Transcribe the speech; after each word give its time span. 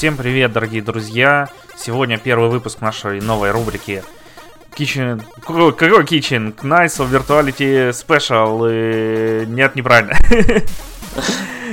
Всем 0.00 0.16
привет, 0.16 0.54
дорогие 0.54 0.80
друзья! 0.80 1.50
Сегодня 1.76 2.16
первый 2.16 2.48
выпуск 2.48 2.80
нашей 2.80 3.20
новой 3.20 3.50
рубрики 3.50 4.02
Kitchen... 4.74 5.22
Какой 5.42 6.04
Kitchen? 6.04 6.56
Nights 6.62 6.96
of 7.00 7.10
Virtuality 7.10 7.90
Special. 7.90 9.42
И... 9.42 9.44
Нет, 9.44 9.76
неправильно. 9.76 10.12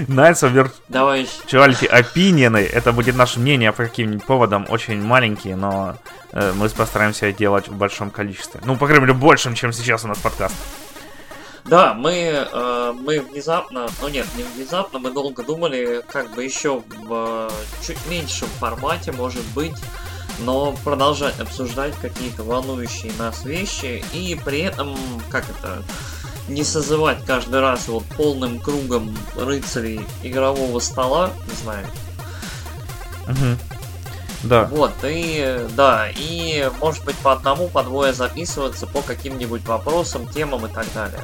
Nights 0.10 0.44
of 0.44 0.70
Virtuality 0.90 1.90
Opinion. 1.90 2.58
Это 2.58 2.92
будет 2.92 3.16
наше 3.16 3.40
мнение 3.40 3.72
по 3.72 3.84
каким-нибудь 3.84 4.26
поводам. 4.26 4.66
Очень 4.68 5.02
маленькие, 5.02 5.56
но 5.56 5.96
э, 6.34 6.52
мы 6.54 6.68
постараемся 6.68 7.32
делать 7.32 7.70
в 7.70 7.78
большом 7.78 8.10
количестве. 8.10 8.60
Ну, 8.66 8.76
по 8.76 8.88
крайней 8.88 9.06
мере, 9.06 9.14
большим, 9.14 9.56
чем 9.56 9.72
сейчас 9.72 10.04
у 10.04 10.10
нас 10.10 10.18
подкаст. 10.18 10.54
Да, 11.68 11.94
мы, 11.94 12.14
э, 12.14 12.94
мы 12.98 13.20
внезапно, 13.20 13.88
ну 14.02 14.08
нет, 14.08 14.26
не 14.38 14.44
внезапно, 14.44 15.00
мы 15.00 15.12
долго 15.12 15.44
думали, 15.44 16.02
как 16.10 16.34
бы 16.34 16.44
еще 16.44 16.82
в 17.04 17.12
э, 17.12 17.50
чуть 17.86 17.98
меньшем 18.08 18.48
формате, 18.60 19.12
может 19.12 19.44
быть, 19.54 19.76
но 20.40 20.74
продолжать 20.86 21.40
обсуждать 21.42 21.94
какие-то 21.96 22.44
волнующие 22.44 23.12
нас 23.20 23.44
вещи 23.44 24.04
и 24.14 24.40
при 24.46 24.62
этом, 24.62 24.96
как 25.30 25.44
это, 25.50 25.84
не 26.48 26.64
созывать 26.64 27.26
каждый 27.26 27.60
раз 27.60 27.90
вот 27.90 28.06
полным 28.16 28.60
кругом 28.60 29.18
рыцарей 29.36 30.00
игрового 30.24 30.80
стола, 30.80 31.32
не 31.50 31.56
знаю. 31.56 31.86
Угу. 33.28 33.58
Да. 34.44 34.66
Вот, 34.66 34.94
и 35.04 35.68
да, 35.76 36.08
и 36.16 36.70
может 36.80 37.04
быть 37.04 37.18
по 37.18 37.34
одному, 37.34 37.68
по 37.68 37.84
двое 37.84 38.14
записываться 38.14 38.88
по 38.88 39.02
каким-нибудь 39.02 39.66
вопросам, 39.66 40.28
темам 40.30 40.66
и 40.66 40.70
так 40.70 40.86
далее. 40.94 41.22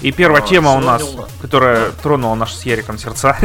И 0.00 0.12
первая 0.12 0.42
а, 0.42 0.46
тема 0.46 0.72
у 0.72 0.80
нас, 0.80 1.02
у 1.02 1.26
которая 1.42 1.90
тронула 1.90 2.34
наши 2.34 2.56
с 2.56 2.62
Яриком 2.64 2.98
сердца, 2.98 3.36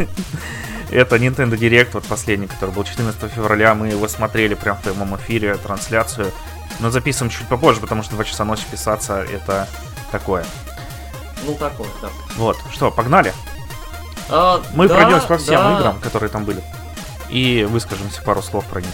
это 0.91 1.17
Nintendo 1.17 1.57
Direct, 1.57 1.89
вот 1.93 2.05
последний, 2.05 2.47
который 2.47 2.71
был 2.71 2.83
14 2.83 3.31
февраля. 3.31 3.75
Мы 3.75 3.89
его 3.89 4.07
смотрели 4.07 4.53
прямо 4.53 4.77
в 4.77 4.83
прямом 4.83 5.15
эфире, 5.17 5.55
трансляцию. 5.57 6.31
Но 6.79 6.89
записываем 6.89 7.31
чуть 7.31 7.47
попозже, 7.47 7.81
потому 7.81 8.03
что 8.03 8.15
2 8.15 8.23
часа 8.23 8.45
ночи 8.45 8.63
писаться 8.69 9.23
это 9.23 9.67
такое. 10.11 10.45
Ну, 11.45 11.55
такое, 11.55 11.87
да. 12.01 12.09
Вот, 12.37 12.57
что, 12.71 12.91
погнали? 12.91 13.33
А, 14.29 14.61
Мы 14.73 14.87
да, 14.87 14.95
пройдемся 14.95 15.27
по 15.27 15.37
всем 15.37 15.55
да. 15.55 15.77
играм, 15.77 15.99
которые 15.99 16.29
там 16.29 16.45
были. 16.45 16.63
И 17.29 17.67
выскажемся 17.69 18.21
пару 18.21 18.41
слов 18.41 18.65
про 18.65 18.81
них. 18.81 18.91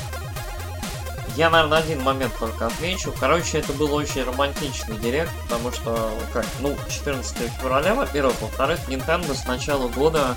Я, 1.36 1.50
наверное, 1.50 1.78
один 1.78 2.02
момент 2.02 2.34
только 2.40 2.68
отмечу. 2.68 3.14
Короче, 3.18 3.60
это 3.60 3.72
был 3.74 3.94
очень 3.94 4.24
романтичный 4.24 4.98
директ, 4.98 5.32
потому 5.44 5.72
что, 5.72 6.12
как, 6.34 6.46
ну, 6.60 6.76
14 6.90 7.38
февраля, 7.60 7.96
во-первых, 7.96 8.42
во-вторых, 8.42 8.80
Nintendo 8.90 9.34
с 9.34 9.46
начала 9.46 9.88
года 9.88 10.36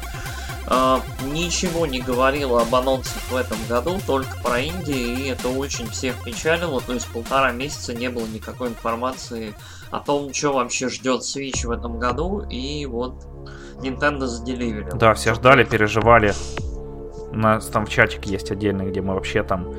э, 0.68 0.98
ничего 1.32 1.86
не 1.86 2.00
говорила 2.00 2.62
об 2.62 2.72
анонсах 2.74 3.22
в 3.28 3.34
этом 3.34 3.58
году, 3.68 3.98
только 4.06 4.36
про 4.42 4.60
Индии, 4.60 5.24
и 5.24 5.28
это 5.28 5.48
очень 5.48 5.88
всех 5.88 6.22
печалило. 6.22 6.80
То 6.80 6.92
есть 6.92 7.08
полтора 7.08 7.50
месяца 7.50 7.92
не 7.92 8.08
было 8.08 8.26
никакой 8.26 8.68
информации 8.68 9.54
о 9.90 9.98
том, 9.98 10.32
что 10.32 10.52
вообще 10.52 10.88
ждет 10.88 11.22
Switch 11.22 11.66
в 11.66 11.72
этом 11.72 11.98
году, 11.98 12.46
и 12.48 12.86
вот 12.86 13.26
Nintendo 13.78 14.26
заделивили. 14.26 14.90
Да, 14.94 15.14
все 15.14 15.34
ждали, 15.34 15.64
переживали. 15.64 16.34
У 17.30 17.36
нас 17.36 17.66
там 17.66 17.84
в 17.86 17.90
чатике 17.90 18.30
есть 18.30 18.52
отдельный, 18.52 18.86
где 18.86 19.00
мы 19.00 19.14
вообще 19.14 19.42
там 19.42 19.74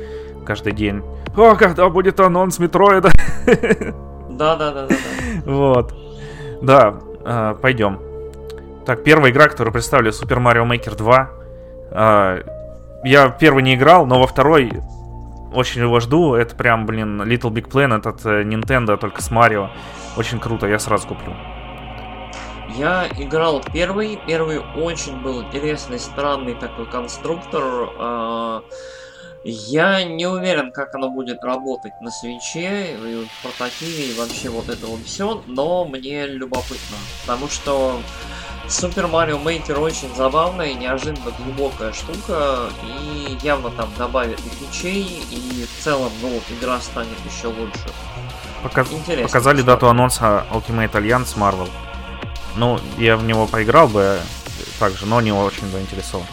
каждый 0.46 0.74
день. 0.74 1.04
О, 1.36 1.56
когда 1.56 1.90
будет 1.90 2.20
анонс 2.20 2.60
Метроида? 2.60 3.12
Да, 4.30 4.56
да, 4.58 4.72
да, 4.72 4.88
да. 4.88 4.96
Вот. 5.46 5.94
Да, 6.62 6.96
э, 7.24 7.56
пойдем. 7.62 8.00
Так, 8.86 9.04
первая 9.04 9.32
игра, 9.32 9.48
которую 9.48 9.72
представили 9.72 10.12
Super 10.12 10.40
Mario 10.40 10.68
Maker 10.68 10.96
2. 10.96 11.30
Э, 11.92 12.44
я 13.06 13.30
первый 13.30 13.64
не 13.64 13.76
играл, 13.76 14.06
но 14.06 14.20
во 14.20 14.28
второй 14.28 14.72
очень 15.54 15.82
его 15.82 16.00
жду. 16.00 16.36
Это 16.36 16.56
прям, 16.56 16.86
блин, 16.86 17.22
Little 17.22 17.52
Big 17.52 17.70
Planet 17.70 18.08
от 18.08 18.26
э, 18.26 18.44
Nintendo, 18.44 18.98
только 18.98 19.22
с 19.22 19.32
Марио. 19.32 19.70
Очень 20.18 20.40
круто, 20.40 20.68
я 20.68 20.80
сразу 20.80 21.08
куплю. 21.08 21.34
Я 22.76 23.08
играл 23.18 23.64
первый. 23.74 24.20
Первый 24.28 24.60
очень 24.60 25.22
был 25.22 25.44
интересный, 25.44 26.00
странный 26.00 26.56
такой 26.56 26.86
конструктор. 26.88 27.64
Э 29.46 29.50
я 29.50 30.04
не 30.04 30.26
уверен, 30.26 30.72
как 30.72 30.96
оно 30.96 31.10
будет 31.10 31.44
работать 31.44 31.94
на 32.02 32.10
свече, 32.12 32.96
и 32.96 33.26
в 33.26 33.44
портативе, 33.44 34.12
и 34.12 34.18
вообще 34.18 34.50
вот 34.50 34.70
это 34.70 34.88
вот 34.88 35.02
все, 35.06 35.44
но 35.46 35.86
мне 35.86 36.26
любопытно, 36.26 36.98
потому 37.22 37.48
что 37.48 38.00
Super 38.68 39.10
Mario 39.10 39.42
Maker 39.44 39.78
очень 39.80 40.14
забавная 40.16 40.68
и 40.68 40.74
неожиданно 40.74 41.32
глубокая 41.38 41.94
штука, 41.94 42.70
и 42.84 43.38
явно 43.44 43.70
там 43.70 43.90
добавят 43.98 44.40
и 44.40 44.66
фичей, 44.66 45.24
и 45.30 45.66
в 45.66 45.84
целом, 45.84 46.12
ну 46.22 46.30
вот, 46.30 46.44
игра 46.50 46.82
станет 46.82 47.18
еще 47.32 47.48
лучше. 47.48 47.86
Показ... 48.64 48.88
Показали 49.22 49.58
что? 49.58 49.68
дату 49.68 49.88
анонса 49.88 50.46
Ultimate 50.52 50.92
Alliance 50.94 51.38
Marvel. 51.38 51.70
Ну, 52.56 52.80
я 52.98 53.16
в 53.16 53.24
него 53.24 53.46
поиграл 53.46 53.88
бы 53.88 54.20
также, 54.80 55.06
но 55.06 55.22
не 55.22 55.32
очень 55.32 55.70
заинтересован. 55.70 56.26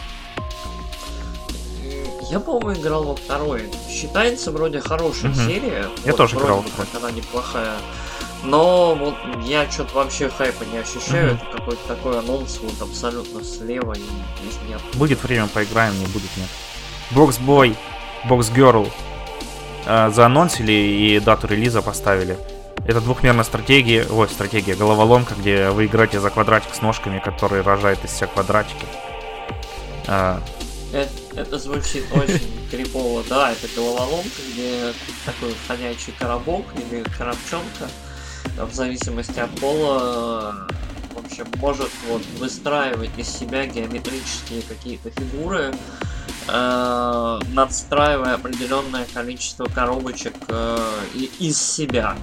Я, 2.32 2.41
по-моему, 2.41 2.81
играл 2.81 3.04
во 3.04 3.15
второй. 3.15 3.69
Считается 3.91 4.50
вроде 4.53 4.81
хорошая 4.81 5.32
угу. 5.32 5.41
серия. 5.41 5.87
Я 6.03 6.12
вот, 6.12 6.16
тоже 6.16 6.37
играл. 6.37 6.65
Как 6.75 6.87
она 6.97 7.10
неплохая. 7.10 7.75
Но 8.43 8.94
вот 8.94 9.15
я 9.44 9.70
что-то 9.70 9.97
вообще 9.97 10.31
хайпа 10.31 10.65
не 10.65 10.78
ощущаю. 10.78 11.34
Угу. 11.34 11.42
Это 11.42 11.59
какой-то 11.59 11.87
такой 11.87 12.19
анонс 12.19 12.59
вот 12.62 12.81
абсолютно 12.81 13.44
слева 13.44 13.92
и 13.92 14.00
здесь 14.41 14.59
нет. 14.66 14.81
Будет 14.94 15.22
время, 15.22 15.47
поиграем, 15.47 15.92
не 16.00 16.06
будет, 16.06 16.31
нет. 16.38 16.48
Боксбой, 17.10 17.76
Боксгерл 18.25 18.88
э, 19.84 20.10
заанонсили 20.10 20.72
и 20.72 21.21
дату 21.21 21.48
релиза 21.48 21.82
поставили. 21.82 22.38
Это 22.87 23.03
двухмерная 23.03 23.44
стратегия, 23.44 24.06
ой, 24.10 24.26
стратегия, 24.31 24.75
головоломка, 24.75 25.34
где 25.34 25.69
вы 25.69 25.84
играете 25.84 26.19
за 26.19 26.31
квадратик 26.31 26.75
с 26.75 26.81
ножками, 26.81 27.19
который 27.19 27.60
рожает 27.60 28.03
из 28.06 28.12
себя 28.12 28.28
квадратики. 28.28 28.87
Э, 30.06 30.38
это, 30.92 31.58
звучит 31.58 32.04
очень 32.14 32.69
крипово. 32.70 33.25
Да, 33.28 33.53
это 33.53 33.69
головоломка, 33.75 34.28
где 34.53 34.92
такой 35.25 35.54
ходячий 35.66 36.12
коробок 36.19 36.66
или 36.76 37.03
коробчонка, 37.16 37.88
в 38.58 38.72
зависимости 38.72 39.38
от 39.38 39.50
пола, 39.60 40.69
в 41.14 41.25
общем, 41.25 41.47
может 41.56 41.91
вот 42.08 42.22
выстраивать 42.38 43.10
из 43.16 43.28
себя 43.28 43.66
геометрические 43.66 44.62
какие-то 44.62 45.10
фигуры, 45.10 45.75
э, 46.48 47.38
надстраивая 47.53 48.34
определенное 48.34 49.06
количество 49.12 49.64
коробочек 49.66 50.34
э, 50.48 50.78
из 51.38 51.60
себя. 51.60 52.16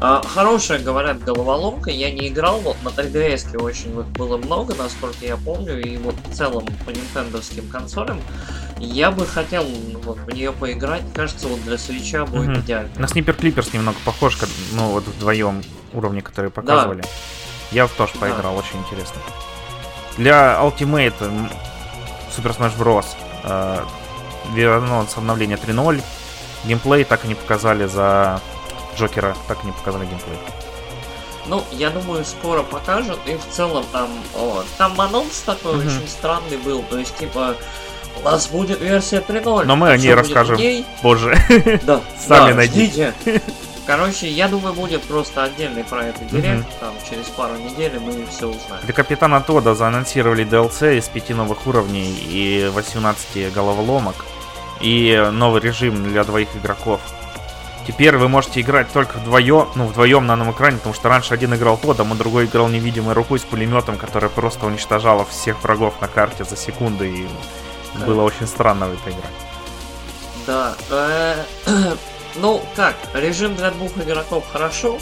Э, 0.00 0.20
хорошая, 0.24 0.78
говорят, 0.78 1.22
головоломка. 1.22 1.90
Я 1.90 2.10
не 2.10 2.28
играл, 2.28 2.60
вот 2.60 2.76
на 2.82 2.88
3DS 2.88 3.56
очень 3.58 3.98
их 3.98 4.06
было 4.08 4.36
много, 4.36 4.74
насколько 4.74 5.24
я 5.24 5.36
помню, 5.36 5.80
и 5.80 5.96
вот 5.96 6.14
в 6.28 6.34
целом 6.34 6.66
по 6.84 6.90
нинтендовским 6.90 7.68
консолям. 7.68 8.20
Я 8.78 9.10
бы 9.10 9.26
хотел 9.26 9.64
вот, 10.02 10.18
в 10.18 10.30
нее 10.30 10.52
поиграть. 10.52 11.02
Кажется, 11.14 11.48
вот 11.48 11.62
для 11.64 11.78
свеча 11.78 12.26
будет 12.26 12.50
угу. 12.50 12.60
идеально. 12.60 12.90
На 12.98 13.08
Снипер 13.08 13.34
Клиперс 13.34 13.72
немного 13.72 13.98
похож, 14.04 14.38
ну 14.72 14.90
вот 14.90 15.04
вдвоем 15.04 15.62
уровни, 15.92 16.20
которые 16.20 16.50
показывали. 16.50 17.02
Да. 17.02 17.08
Я 17.70 17.88
тоже 17.88 18.12
поиграл, 18.20 18.54
да. 18.54 18.60
очень 18.60 18.78
интересно. 18.80 19.20
Для 20.16 20.60
Ultimate 20.62 21.14
Super 22.36 22.56
Smash 22.56 22.76
Bros. 22.78 23.06
Э, 23.44 23.84
анонс 24.56 25.16
обновления 25.16 25.56
3.0. 25.56 26.02
Геймплей 26.64 27.04
так 27.04 27.24
и 27.24 27.28
не 27.28 27.34
показали 27.34 27.86
за 27.86 28.40
Джокера, 28.96 29.36
так 29.48 29.62
и 29.64 29.66
не 29.66 29.72
показали 29.72 30.06
геймплей. 30.06 30.38
Ну, 31.46 31.62
я 31.72 31.90
думаю, 31.90 32.24
скоро 32.24 32.62
покажут. 32.62 33.18
И 33.26 33.36
в 33.36 33.46
целом 33.54 33.84
там... 33.92 34.08
О, 34.34 34.62
там 34.78 34.98
анонс 35.00 35.40
такой 35.40 35.74
mm-hmm. 35.74 35.86
очень 35.86 36.08
странный 36.08 36.56
был. 36.56 36.82
То 36.82 36.98
есть, 36.98 37.16
типа, 37.16 37.54
у 38.18 38.24
нас 38.24 38.46
будет 38.48 38.80
версия 38.80 39.18
3.0. 39.18 39.64
Но 39.64 39.76
мы 39.76 39.90
о 39.90 39.96
ней 39.96 40.14
расскажем 40.14 40.58
позже. 41.02 41.36
Да, 41.82 42.00
Сами 42.26 42.50
да, 42.50 42.54
найдите. 42.54 43.12
Короче, 43.86 44.28
я 44.28 44.48
думаю, 44.48 44.74
будет 44.74 45.02
просто 45.02 45.44
отдельный 45.44 45.84
про 45.84 46.06
это 46.06 46.24
директ. 46.24 46.66
Mm-hmm. 46.66 46.80
Там 46.80 46.94
через 47.08 47.26
пару 47.26 47.56
недель 47.56 47.98
мы 47.98 48.24
все 48.26 48.46
узнаем. 48.46 48.82
Для 48.82 48.94
Капитана 48.94 49.40
Тода 49.42 49.74
заанонсировали 49.74 50.46
DLC 50.46 50.98
из 50.98 51.08
пяти 51.08 51.34
новых 51.34 51.66
уровней 51.66 52.10
и 52.10 52.70
18 52.72 53.52
головоломок. 53.52 54.24
И 54.80 55.28
новый 55.32 55.60
режим 55.60 56.02
для 56.02 56.24
двоих 56.24 56.48
игроков. 56.56 57.00
Теперь 57.86 58.16
вы 58.16 58.28
можете 58.28 58.62
играть 58.62 58.90
только 58.90 59.18
вдвоем, 59.18 59.68
ну, 59.74 59.86
вдвоем 59.86 60.26
на 60.26 60.32
одном 60.32 60.52
экране, 60.52 60.78
потому 60.78 60.94
что 60.94 61.10
раньше 61.10 61.34
один 61.34 61.54
играл 61.54 61.76
Тодом, 61.76 62.12
а 62.12 62.14
другой 62.14 62.46
играл 62.46 62.68
невидимой 62.68 63.12
рукой 63.12 63.38
с 63.38 63.42
пулеметом, 63.42 63.98
которая 63.98 64.30
просто 64.30 64.64
уничтожала 64.64 65.26
всех 65.26 65.62
врагов 65.62 66.00
на 66.00 66.08
карте 66.08 66.44
за 66.44 66.56
секунды, 66.56 67.10
и 67.10 67.28
да. 67.94 68.06
было 68.06 68.22
очень 68.22 68.46
странно 68.46 68.86
в 68.86 68.94
это 68.94 69.10
играть. 69.10 69.32
Да, 70.46 70.74
э, 70.90 71.44
ну 72.36 72.60
как, 72.76 72.94
режим 73.14 73.54
для 73.54 73.70
двух 73.70 73.96
игроков 73.98 74.44
хорошо, 74.50 74.98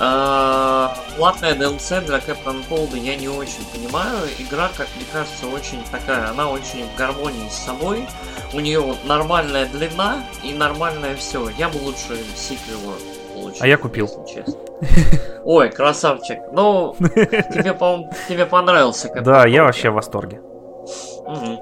А, 0.00 0.96
платная 1.16 1.54
DLC 1.56 2.02
для 2.06 2.18
Captain 2.18 2.62
Cold 2.70 2.96
я 2.96 3.16
не 3.16 3.28
очень 3.28 3.64
понимаю. 3.72 4.28
Игра, 4.38 4.70
как 4.76 4.86
мне 4.94 5.04
кажется, 5.12 5.46
очень 5.48 5.82
такая, 5.90 6.30
она 6.30 6.48
очень 6.48 6.88
в 6.88 6.96
гармонии 6.96 7.48
с 7.48 7.54
собой. 7.54 8.06
У 8.54 8.60
нее 8.60 8.78
вот 8.78 9.04
нормальная 9.04 9.66
длина 9.66 10.22
и 10.44 10.52
нормальное 10.52 11.16
все. 11.16 11.48
Я 11.50 11.68
бы 11.68 11.78
лучше 11.78 12.16
сиквел 12.36 12.94
получил. 13.34 13.62
А 13.62 13.66
я 13.66 13.76
купил. 13.76 14.06
Если 14.06 14.34
честно. 14.34 14.60
Ой, 15.44 15.70
красавчик. 15.70 16.38
Ну, 16.52 16.94
тебе, 17.00 17.74
по 17.74 18.08
тебе 18.28 18.46
понравился 18.46 19.08
Captain 19.08 19.22
Да, 19.22 19.46
я 19.46 19.64
вообще 19.64 19.90
в 19.90 19.94
восторге. 19.94 20.40
А, 21.26 21.58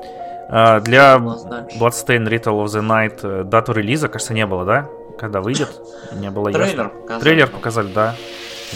для 0.49 1.17
Bloodstained 1.17 2.29
Ritual 2.29 2.65
of 2.65 2.67
the 2.67 2.83
Night 2.83 3.21
э, 3.23 3.45
дату 3.45 3.73
релиза, 3.73 4.09
кажется, 4.09 4.33
не 4.33 4.47
было, 4.47 4.65
да? 4.65 4.89
Когда 5.19 5.41
выйдет, 5.41 5.81
не 6.13 6.31
было 6.31 6.53
Трейлер 6.53 6.67
ясно. 6.69 6.89
Показали. 6.89 7.21
Трейлер 7.21 7.47
показали, 7.49 7.93
да. 7.93 8.15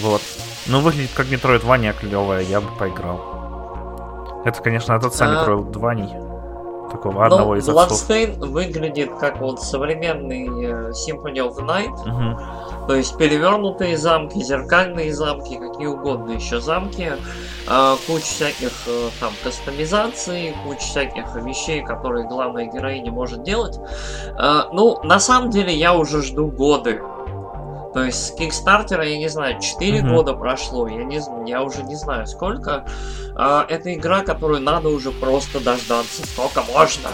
Вот. 0.00 0.22
Ну, 0.67 0.81
выглядит 0.81 1.11
как 1.14 1.26
Metroidvania 1.26 1.94
клевая, 1.99 2.43
я 2.43 2.61
бы 2.61 2.69
поиграл. 2.78 4.43
Это, 4.44 4.61
конечно, 4.62 4.99
тот 4.99 5.14
самый 5.14 5.38
а... 5.38 5.46
Metroidvania. 5.46 6.29
Такого 6.90 7.12
ну, 7.12 7.20
одного 7.22 7.56
из 7.56 7.69
отцов. 7.69 8.08
выглядит 8.38 9.10
как 9.19 9.40
вот 9.40 9.62
современный 9.62 10.46
э, 10.46 10.90
Symphony 10.90 11.37
of 11.37 11.56
the 11.56 11.64
Night. 11.64 11.92
Угу. 11.92 12.87
То 12.88 12.94
есть 12.96 13.16
перевернутые 13.16 13.96
замки, 13.96 14.42
зеркальные 14.42 15.14
замки, 15.14 15.56
какие 15.56 15.87
угодно 15.87 16.32
еще 16.32 16.60
замки. 16.60 17.12
Э, 17.69 17.96
куча 18.06 18.25
всяких 18.25 18.72
э, 18.88 19.08
там 19.20 19.32
кастомизаций, 19.44 20.54
куча 20.66 20.81
всяких 20.81 21.34
вещей, 21.37 21.84
которые 21.84 22.26
главная 22.26 22.66
героиня 22.66 23.12
может 23.12 23.44
делать. 23.44 23.78
Э, 24.38 24.62
ну, 24.72 25.00
на 25.04 25.20
самом 25.20 25.50
деле 25.50 25.72
я 25.72 25.94
уже 25.94 26.22
жду 26.22 26.48
годы 26.48 27.00
то 27.92 28.04
есть 28.04 28.26
с 28.26 28.31
Кикстартера, 28.32 29.04
я 29.04 29.19
не 29.19 29.28
знаю, 29.28 29.60
4 29.60 29.98
mm-hmm. 29.98 30.08
года 30.08 30.34
прошло, 30.34 30.87
я, 30.87 31.02
не, 31.04 31.20
я 31.48 31.62
уже 31.62 31.82
не 31.82 31.96
знаю 31.96 32.26
сколько. 32.26 32.87
А, 33.34 33.66
это 33.69 33.92
игра, 33.94 34.22
которую 34.22 34.60
надо 34.60 34.88
уже 34.88 35.10
просто 35.10 35.58
дождаться, 35.60 36.26
сколько 36.26 36.62
можно. 36.72 37.10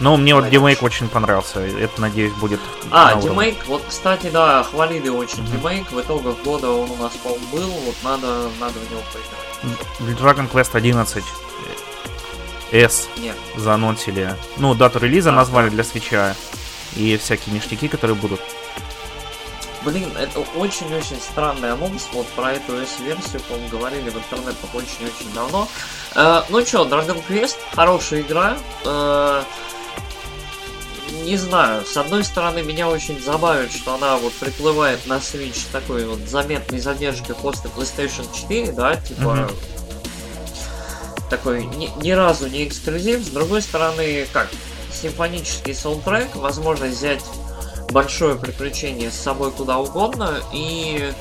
Ну, 0.00 0.16
мне 0.16 0.34
вот 0.34 0.48
демейк 0.48 0.82
очень 0.82 1.08
понравился. 1.08 1.60
Это, 1.60 2.00
надеюсь, 2.00 2.32
будет. 2.34 2.60
А, 2.90 3.20
демейк, 3.20 3.66
вот, 3.66 3.82
кстати, 3.88 4.28
да, 4.30 4.62
хвалили 4.62 5.08
очень 5.08 5.38
mm-hmm. 5.38 5.60
демейк. 5.60 5.92
В 5.92 6.00
итогах 6.00 6.36
года 6.44 6.70
он 6.70 6.90
у 6.90 6.96
нас, 6.96 7.12
по-моему, 7.16 7.46
был. 7.50 7.68
Вот 7.68 7.96
надо, 8.04 8.48
надо 8.60 8.74
в 8.78 8.90
него 8.90 9.02
поиграть. 9.12 10.20
Dragon 10.20 10.50
Quest 10.50 10.76
11 10.76 11.24
S 12.70 13.08
Нет. 13.16 13.34
заанонсили. 13.56 14.34
Ну, 14.58 14.74
дату 14.74 14.98
релиза 14.98 15.30
а, 15.30 15.32
назвали 15.32 15.68
для 15.70 15.84
свеча. 15.84 16.34
И 16.96 17.16
всякие 17.16 17.54
ништяки, 17.54 17.88
которые 17.88 18.16
будут. 18.16 18.40
Блин, 19.88 20.10
это 20.18 20.40
очень-очень 20.54 21.18
странный 21.18 21.72
анонс. 21.72 22.08
Вот 22.12 22.26
про 22.28 22.52
эту 22.52 22.76
S-версию, 22.76 23.40
по-моему, 23.48 23.70
говорили 23.70 24.10
в 24.10 24.18
интернетах 24.18 24.74
очень-очень 24.74 25.32
давно. 25.34 25.66
Э, 26.14 26.42
ну 26.50 26.62
чё, 26.62 26.84
Dragon 26.84 27.22
Quest, 27.26 27.56
хорошая 27.74 28.20
игра. 28.20 28.58
Э, 28.84 29.42
не 31.24 31.38
знаю, 31.38 31.86
с 31.86 31.96
одной 31.96 32.22
стороны, 32.22 32.62
меня 32.62 32.86
очень 32.90 33.18
забавит, 33.18 33.72
что 33.72 33.94
она 33.94 34.18
вот 34.18 34.34
приплывает 34.34 35.06
на 35.06 35.14
Switch 35.14 35.64
такой 35.72 36.04
вот 36.04 36.18
заметной 36.28 36.80
задержкой 36.80 37.34
после 37.36 37.70
PlayStation 37.70 38.26
4, 38.34 38.72
да, 38.72 38.96
типа... 38.96 39.20
Mm-hmm. 39.20 39.54
Такой 41.30 41.64
ни, 41.64 41.90
ни 42.02 42.10
разу 42.10 42.46
не 42.48 42.66
эксклюзив. 42.66 43.24
С 43.24 43.28
другой 43.28 43.62
стороны, 43.62 44.26
как, 44.34 44.48
симфонический 44.92 45.74
саундтрек, 45.74 46.36
возможность 46.36 46.96
взять 46.96 47.22
большое 47.90 48.36
приключение 48.36 49.10
с 49.10 49.16
собой 49.16 49.50
куда 49.50 49.78
угодно. 49.78 50.40
И, 50.52 51.12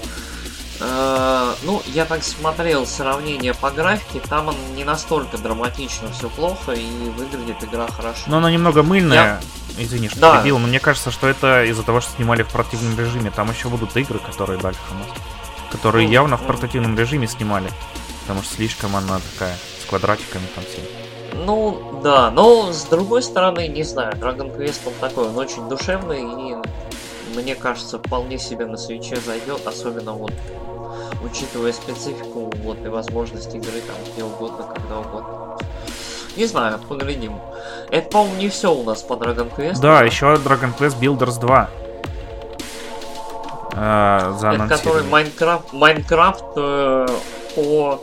э, 0.79 1.53
ну, 1.63 1.81
я 1.87 2.05
так 2.05 2.23
смотрел 2.23 2.85
сравнение 2.85 3.53
по 3.53 3.71
графике, 3.71 4.21
там 4.27 4.49
он 4.49 4.55
не 4.75 4.83
настолько 4.83 5.37
драматично 5.37 6.11
все 6.11 6.29
плохо 6.29 6.73
и 6.73 7.09
выглядит 7.17 7.63
игра 7.63 7.87
хорошо. 7.87 8.23
Но 8.27 8.37
она 8.37 8.51
немного 8.51 8.83
мыльная. 8.83 9.17
Я... 9.17 9.41
Извини, 9.79 10.09
что 10.09 10.19
да. 10.19 10.37
перебил, 10.37 10.57
но 10.57 10.67
мне 10.67 10.79
кажется, 10.79 11.11
что 11.11 11.27
это 11.27 11.63
из-за 11.65 11.83
того, 11.83 12.01
что 12.01 12.11
снимали 12.13 12.41
в 12.41 12.51
портативном 12.51 12.97
режиме. 12.97 13.29
Там 13.29 13.51
еще 13.51 13.69
будут 13.69 13.95
игры, 13.95 14.19
которые 14.19 14.59
дальше 14.59 14.79
у 14.91 14.95
нас. 14.95 15.07
Которые 15.71 16.07
ну, 16.07 16.13
явно 16.13 16.37
ну... 16.37 16.43
в 16.43 16.47
портативном 16.47 16.97
режиме 16.97 17.27
снимали. 17.27 17.71
Потому 18.21 18.41
что 18.41 18.55
слишком 18.55 18.95
она 18.95 19.19
такая, 19.33 19.55
с 19.81 19.85
квадратиками 19.87 20.47
там 20.55 20.63
все. 20.63 21.06
Ну, 21.33 22.01
да, 22.03 22.31
но 22.31 22.71
с 22.71 22.83
другой 22.83 23.21
стороны, 23.21 23.67
не 23.67 23.83
знаю, 23.83 24.13
Dragon 24.13 24.55
Quest 24.57 24.81
он 24.85 24.93
такой, 24.99 25.27
он 25.27 25.37
очень 25.37 25.67
душевный 25.69 26.21
и 26.21 26.55
мне 27.35 27.55
кажется, 27.55 27.99
вполне 27.99 28.39
себе 28.39 28.65
на 28.65 28.77
свече 28.77 29.17
зайдет, 29.17 29.65
особенно 29.67 30.13
вот 30.13 30.31
учитывая 31.23 31.73
специфику 31.73 32.51
вот 32.63 32.83
и 32.85 32.87
возможность 32.87 33.53
игры 33.53 33.81
там 33.81 33.95
где 34.11 34.23
угодно, 34.23 34.65
когда 34.73 34.99
угодно. 34.99 35.57
Не 36.35 36.45
знаю, 36.45 36.79
поглядим. 36.87 37.39
Это, 37.89 38.09
по-моему, 38.09 38.37
не 38.37 38.49
все 38.49 38.73
у 38.73 38.83
нас 38.83 39.01
по 39.01 39.13
Dragon 39.13 39.49
Quest. 39.55 39.79
Да, 39.81 40.03
еще 40.03 40.35
Dragon 40.35 40.75
Quest 40.77 40.99
Builders 40.99 41.39
2. 41.39 41.69
Э, 43.73 44.33
Это 44.41 44.67
который 44.67 45.03
Майнкрафт, 45.03 45.73
Майнкрафт 45.73 46.45
э, 46.55 47.07
по 47.55 47.99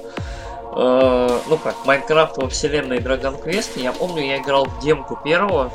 Э, 0.77 1.41
ну 1.49 1.59
как, 1.59 1.87
Майнкрафт 1.87 2.37
во 2.39 2.49
вселенной 2.49 2.99
Dragon 2.99 3.43
Quest. 3.43 3.81
Я 3.81 3.93
помню, 3.93 4.25
я 4.25 4.39
играл 4.39 4.65
в 4.67 4.81
демку 4.81 5.19
первого. 5.23 5.73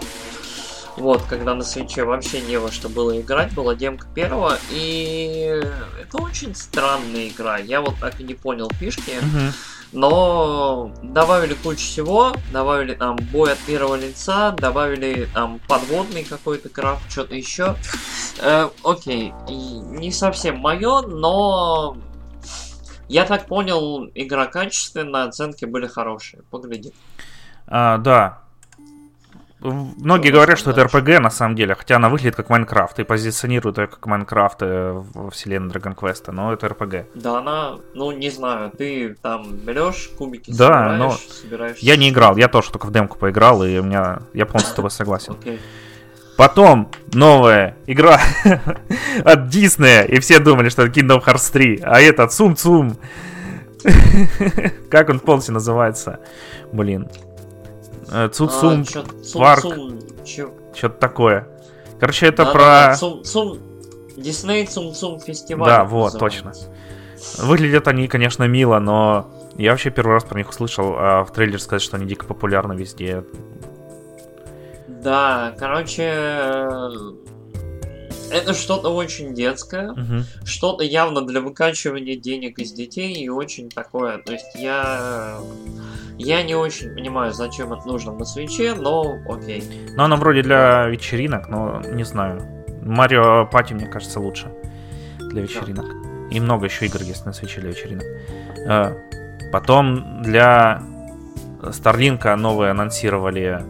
Вот, 0.98 1.22
когда 1.24 1.56
на 1.56 1.64
свече 1.64 2.04
вообще 2.04 2.42
не 2.42 2.58
во 2.58 2.72
что 2.72 2.90
было 2.90 3.20
играть, 3.22 3.54
была 3.54 3.74
демка 3.74 4.06
первого, 4.14 4.58
и 4.70 5.64
это 6.02 6.18
очень 6.18 6.54
странная 6.54 7.30
игра. 7.30 7.58
Я 7.58 7.80
вот 7.80 7.96
так 8.02 8.20
и 8.20 8.24
не 8.24 8.34
понял 8.34 8.70
фишки. 8.80 9.14
Но 9.92 10.92
добавили 11.02 11.56
кучу 11.56 11.80
всего, 11.80 12.36
добавили 12.52 12.94
там 12.94 13.18
бой 13.32 13.54
от 13.54 13.58
первого 13.60 13.96
лица, 13.96 14.52
добавили 14.52 15.28
там 15.34 15.60
подводный 15.68 16.24
какой-то 16.24 16.70
крафт, 16.70 17.10
что-то 17.10 17.34
еще. 17.34 17.76
Э, 18.40 18.70
окей, 18.84 19.34
не 19.48 20.12
совсем 20.12 20.60
мое, 20.60 21.02
но 21.02 21.98
я 23.10 23.26
так 23.26 23.48
понял, 23.48 24.10
игра 24.16 24.46
качественная, 24.46 25.26
оценки 25.26 25.66
были 25.66 25.88
хорошие. 25.88 26.44
Погляди. 26.50 26.94
А, 27.68 27.98
да. 27.98 28.44
Многие 29.62 30.32
говорят, 30.32 30.58
что 30.58 30.72
это 30.72 30.84
RPG 30.84 31.20
на 31.20 31.30
самом 31.30 31.56
деле, 31.58 31.76
хотя 31.76 31.98
она 31.98 32.08
выглядит 32.08 32.38
как 32.38 32.50
Майнкрафт 32.50 32.98
и 33.00 33.04
позиционирует 33.04 33.78
ее 33.78 33.88
как 33.88 34.06
Майнкрафт 34.06 34.62
э, 34.62 34.92
в 34.94 35.32
вселенной 35.32 35.70
Dragon 35.70 35.96
Quest, 35.96 36.32
но 36.32 36.54
это 36.54 36.68
RPG. 36.68 37.08
Да, 37.16 37.40
она, 37.40 37.78
ну 37.94 38.12
не 38.12 38.30
знаю, 38.30 38.72
ты 38.72 39.16
там 39.16 39.58
берешь 39.58 40.12
кубики, 40.18 40.52
да, 40.52 40.56
собираешь, 40.56 41.00
но 41.00 41.12
собираешь. 41.12 41.78
Я 41.80 41.98
не 41.98 42.10
играл, 42.10 42.38
я 42.38 42.48
тоже 42.48 42.72
только 42.72 42.88
в 42.88 42.94
демку 42.94 43.18
поиграл, 43.18 43.62
и 43.66 43.78
у 43.80 43.84
меня 43.84 44.22
я 44.34 44.46
полностью 44.46 44.72
с 44.72 44.76
тобой 44.76 44.92
согласен. 44.92 45.34
Okay. 45.34 45.60
Потом 46.40 46.90
новая 47.12 47.76
игра 47.86 48.18
от 49.26 49.50
Диснея, 49.50 50.04
и 50.04 50.22
все 50.22 50.40
думали, 50.40 50.70
что 50.70 50.84
это 50.84 50.98
Kingdom 50.98 51.22
Hearts 51.22 51.52
3, 51.52 51.82
а 51.84 52.00
это 52.00 52.26
Цум 52.28 52.56
Цум. 52.56 52.96
как 54.90 55.10
он 55.10 55.20
полностью 55.20 55.56
называется? 55.56 56.22
Блин. 56.72 57.10
Э, 58.10 58.30
Цум 58.32 58.48
Цум 58.50 58.86
Парк. 59.34 59.66
Что-то 60.24 60.98
такое. 60.98 61.46
Короче, 62.00 62.28
это 62.28 62.46
про... 62.46 62.96
Дисней 64.16 64.66
Цум 64.66 64.94
Цум 64.94 65.20
фестиваль. 65.20 65.68
Да, 65.68 65.84
вот, 65.84 66.18
точно. 66.18 66.54
Выглядят 67.40 67.90
они, 67.90 68.08
конечно, 68.08 68.46
мило, 68.46 68.80
но 68.80 69.30
я 69.58 69.72
вообще 69.72 69.90
первый 69.90 70.14
раз 70.14 70.24
про 70.24 70.38
них 70.38 70.48
услышал, 70.50 70.96
а 70.98 71.26
в 71.26 71.34
трейлере 71.34 71.60
сказать, 71.60 71.82
что 71.82 71.98
они 71.98 72.06
дико 72.06 72.26
популярны 72.26 72.72
везде. 72.72 73.26
Да, 75.04 75.56
короче, 75.58 76.04
э, 76.04 76.90
это 78.32 78.54
что-то 78.54 78.90
очень 78.90 79.34
детское, 79.34 79.92
угу. 79.92 80.24
что-то 80.44 80.84
явно 80.84 81.22
для 81.26 81.42
выкачивания 81.42 82.18
денег 82.18 82.60
из 82.60 82.72
детей 82.74 83.14
и 83.14 83.30
очень 83.30 83.70
такое. 83.70 84.18
То 84.20 84.34
есть 84.34 84.56
я 84.56 85.40
я 86.18 86.44
не 86.44 86.54
очень 86.54 86.94
понимаю, 86.94 87.32
зачем 87.34 87.72
это 87.74 87.88
нужно 87.88 88.12
на 88.12 88.26
свече, 88.26 88.74
но 88.74 89.20
окей. 89.28 89.64
Ну, 89.96 90.04
оно 90.04 90.18
вроде 90.18 90.44
для 90.44 90.88
вечеринок, 90.88 91.48
но 91.48 91.82
не 91.82 92.04
знаю. 92.04 92.42
Марио 92.82 93.46
Пати, 93.46 93.74
мне 93.74 93.88
кажется, 93.88 94.20
лучше 94.20 94.52
для 95.20 95.42
вечеринок. 95.42 95.86
Да. 95.86 96.36
И 96.36 96.40
много 96.40 96.66
еще 96.66 96.86
игр 96.86 97.02
есть 97.02 97.26
на 97.26 97.34
свече 97.34 97.62
для 97.62 97.70
вечеринок. 97.70 98.06
Э, 98.68 98.96
потом 99.52 100.22
для 100.22 100.84
Старлинка 101.72 102.36
новые 102.36 102.72
анонсировали 102.72 103.64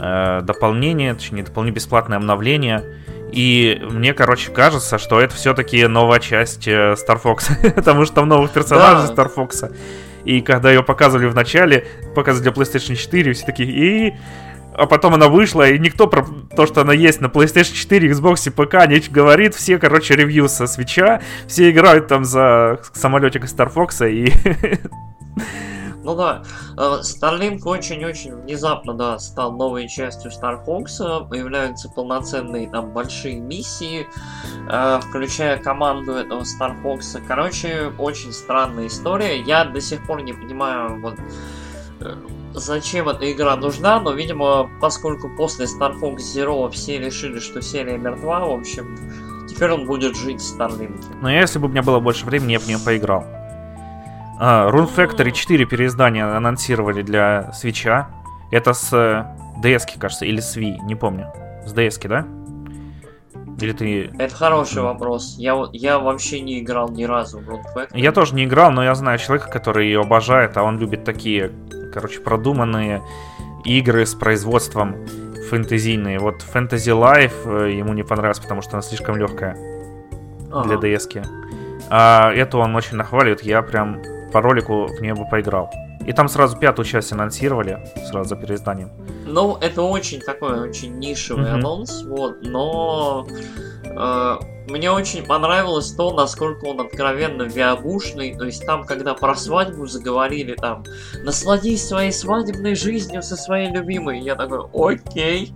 э, 0.00 0.40
дополнение, 0.42 1.14
точнее, 1.14 1.42
дополнение 1.42 1.74
бесплатное 1.74 2.18
обновление. 2.18 2.84
И 3.32 3.80
мне, 3.90 4.12
короче, 4.12 4.50
кажется, 4.50 4.98
что 4.98 5.20
это 5.20 5.34
все-таки 5.34 5.86
новая 5.86 6.18
часть 6.18 6.66
э, 6.66 6.94
Star 6.94 7.20
Fox, 7.22 7.72
потому 7.74 8.04
что 8.04 8.16
там 8.16 8.28
новых 8.28 8.50
персонажей 8.50 9.14
да. 9.14 9.22
Star 9.22 9.32
Fox. 9.34 9.74
И 10.24 10.40
когда 10.40 10.70
ее 10.70 10.82
показывали 10.82 11.26
в 11.26 11.34
начале, 11.34 11.86
показывали 12.14 12.50
для 12.50 12.62
PlayStation 12.62 12.94
4, 12.94 13.32
все 13.32 13.46
такие, 13.46 13.70
и 13.70 14.14
а 14.74 14.86
потом 14.86 15.14
она 15.14 15.28
вышла, 15.28 15.68
и 15.68 15.78
никто 15.78 16.06
про 16.06 16.24
то, 16.56 16.66
что 16.66 16.80
она 16.80 16.92
есть 16.92 17.20
на 17.20 17.26
PlayStation 17.26 17.74
4, 17.74 18.10
Xbox 18.10 18.46
и 18.46 18.50
ПК 18.50 18.88
не 18.88 19.00
говорит. 19.10 19.54
Все, 19.54 19.78
короче, 19.78 20.16
ревью 20.16 20.48
со 20.48 20.66
свеча, 20.66 21.20
все 21.46 21.70
играют 21.70 22.06
там 22.08 22.24
за 22.24 22.80
самолетик 22.92 23.44
Star 23.44 23.72
Fox 23.72 24.08
и... 24.08 24.32
Ну 26.02 26.16
да, 26.16 26.42
э, 26.78 27.00
Starlink 27.02 27.60
очень-очень 27.64 28.34
внезапно, 28.34 28.94
да, 28.94 29.18
стал 29.18 29.52
новой 29.52 29.86
частью 29.88 30.30
Star 30.30 30.64
Fox, 30.64 31.28
появляются 31.28 31.90
полноценные 31.90 32.70
там 32.70 32.92
большие 32.92 33.38
миссии, 33.38 34.06
э, 34.70 35.00
включая 35.00 35.58
команду 35.58 36.12
этого 36.12 36.40
Star 36.40 36.82
Fox. 36.82 37.20
Короче, 37.28 37.92
очень 37.98 38.32
странная 38.32 38.86
история. 38.86 39.40
Я 39.40 39.64
до 39.64 39.80
сих 39.80 40.06
пор 40.06 40.22
не 40.22 40.32
понимаю, 40.32 41.00
вот, 41.02 41.16
э, 42.00 42.14
зачем 42.54 43.08
эта 43.08 43.30
игра 43.30 43.56
нужна, 43.56 44.00
но, 44.00 44.12
видимо, 44.12 44.70
поскольку 44.80 45.28
после 45.36 45.66
Star 45.66 46.00
Fox 46.00 46.16
Zero 46.34 46.70
все 46.70 46.98
решили, 46.98 47.38
что 47.40 47.60
серия 47.60 47.98
мертва, 47.98 48.46
в 48.46 48.52
общем, 48.52 48.96
теперь 49.48 49.70
он 49.72 49.86
будет 49.86 50.16
жить 50.16 50.40
в 50.40 50.58
Starlink. 50.58 50.98
Но 51.20 51.30
если 51.30 51.58
бы 51.58 51.66
у 51.66 51.70
меня 51.70 51.82
было 51.82 52.00
больше 52.00 52.24
времени, 52.24 52.52
я 52.52 52.58
бы 52.58 52.64
в 52.64 52.68
нее 52.68 52.78
поиграл. 52.82 53.26
А, 54.42 54.70
Rune 54.70 54.88
Factory 54.88 55.32
4 55.32 55.66
переиздания 55.66 56.24
анонсировали 56.34 57.02
для 57.02 57.52
свеча. 57.52 58.08
Это 58.50 58.72
с 58.72 58.90
DS, 59.62 59.82
э, 59.86 59.98
кажется, 59.98 60.24
или 60.24 60.40
с 60.40 60.56
Wii, 60.56 60.78
не 60.86 60.94
помню. 60.94 61.26
С 61.66 61.74
DS, 61.74 62.08
да? 62.08 62.26
Или 63.60 63.72
ты... 63.72 64.10
Это 64.18 64.34
хороший 64.34 64.80
вопрос. 64.80 65.34
Я, 65.36 65.66
я 65.74 65.98
вообще 65.98 66.40
не 66.40 66.60
играл 66.60 66.88
ни 66.88 67.04
разу 67.04 67.38
в 67.38 67.50
Rune 67.50 67.64
Factory. 67.76 68.00
Я 68.00 68.12
тоже 68.12 68.34
не 68.34 68.44
играл, 68.44 68.70
но 68.70 68.82
я 68.82 68.94
знаю 68.94 69.18
человека, 69.18 69.50
который 69.50 69.88
ее 69.88 70.00
обожает, 70.00 70.56
а 70.56 70.62
он 70.62 70.78
любит 70.78 71.04
такие, 71.04 71.52
короче, 71.92 72.20
продуманные 72.20 73.02
игры 73.66 74.06
с 74.06 74.14
производством 74.14 74.96
фэнтезийные. 75.50 76.18
Вот 76.18 76.46
Fantasy 76.54 76.98
Life 76.98 77.66
э, 77.66 77.72
ему 77.72 77.92
не 77.92 78.04
понравилось, 78.04 78.40
потому 78.40 78.62
что 78.62 78.72
она 78.72 78.82
слишком 78.82 79.16
легкая 79.16 79.54
ага. 80.50 80.66
для 80.66 80.76
DS. 80.76 81.10
-ки. 81.10 81.26
А 81.90 82.32
эту 82.32 82.58
он 82.58 82.74
очень 82.74 82.96
нахваливает, 82.96 83.42
я 83.42 83.60
прям 83.60 84.00
по 84.32 84.40
ролику 84.40 84.86
в 84.86 85.00
нее 85.00 85.14
бы 85.14 85.26
поиграл. 85.26 85.70
И 86.06 86.12
там 86.12 86.28
сразу 86.28 86.56
пятую 86.58 86.86
часть 86.86 87.12
анонсировали, 87.12 87.78
сразу 88.08 88.30
за 88.30 88.36
переизданием. 88.36 88.90
Ну, 89.26 89.56
это 89.60 89.82
очень 89.82 90.20
такой, 90.20 90.60
очень 90.60 90.98
нишевый 90.98 91.44
mm-hmm. 91.44 91.54
анонс, 91.54 92.02
вот, 92.04 92.42
но 92.42 93.26
э, 93.84 94.36
мне 94.68 94.90
очень 94.90 95.24
понравилось 95.24 95.92
то, 95.92 96.12
насколько 96.12 96.64
он 96.64 96.80
откровенно 96.80 97.42
виабушный, 97.42 98.34
то 98.34 98.44
есть 98.44 98.64
там, 98.64 98.84
когда 98.84 99.14
про 99.14 99.34
свадьбу 99.34 99.86
заговорили, 99.86 100.54
там, 100.54 100.84
насладись 101.22 101.86
своей 101.86 102.12
свадебной 102.12 102.74
жизнью 102.74 103.22
со 103.22 103.36
своей 103.36 103.70
любимой, 103.70 104.20
я 104.20 104.34
такой, 104.36 104.64
окей. 104.72 105.52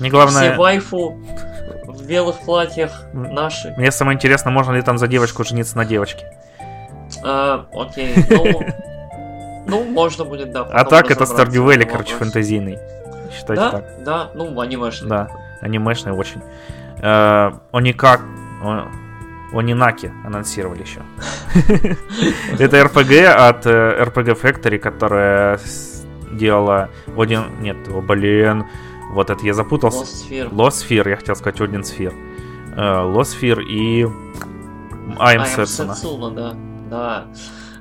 Не 0.00 0.10
главное... 0.10 0.50
Все 0.50 0.56
вайфу 0.56 1.20
в 1.86 2.06
белых 2.06 2.38
платьях 2.44 2.92
наши. 3.12 3.74
Мне 3.76 3.90
самое 3.90 4.14
интересно, 4.14 4.50
можно 4.52 4.72
ли 4.72 4.82
там 4.82 4.96
за 4.96 5.08
девочку 5.08 5.44
жениться 5.44 5.76
на 5.76 5.84
девочке. 5.84 6.24
А, 7.24 7.66
окей, 7.72 8.14
ну... 8.30 8.60
Ну, 9.68 9.84
можно 9.84 10.24
будет, 10.24 10.50
да. 10.50 10.62
А 10.62 10.84
так 10.84 11.10
это 11.10 11.24
Stardew 11.24 11.66
Valley, 11.66 11.84
короче, 11.84 12.14
фэнтезийный. 12.14 12.78
Считайте 13.30 13.62
да, 13.62 13.70
так. 13.70 13.84
Да, 14.02 14.30
ну, 14.34 14.58
анимешный. 14.60 15.08
Да, 15.08 15.28
анимешный 15.60 16.12
очень. 16.12 16.42
Э, 17.02 17.52
Оникак... 17.72 18.22
Онинаки 19.52 20.12
анонсировали 20.26 20.82
еще. 20.82 21.00
Это 22.58 22.80
RPG 22.82 23.24
от 23.24 23.66
RPG 23.66 24.30
э, 24.30 24.34
Factory, 24.34 24.78
которая 24.78 25.58
делала 26.32 26.90
один... 27.16 27.44
Нет, 27.60 27.76
блин. 28.06 28.66
Вот 29.12 29.30
это 29.30 29.44
я 29.46 29.54
запутался. 29.54 30.00
Lost 30.00 30.30
Sphere. 30.30 30.50
Lost 30.50 30.86
Sphere, 30.86 31.08
я 31.10 31.16
хотел 31.16 31.34
сказать 31.34 31.60
Один 31.62 31.80
Sphere. 31.80 32.14
Э, 32.76 32.80
Lost 33.04 33.38
Sphere 33.38 33.62
и... 33.62 34.04
I'm 35.16 35.44
Setsuna. 35.46 36.34
да 36.34 36.67
да. 36.90 37.26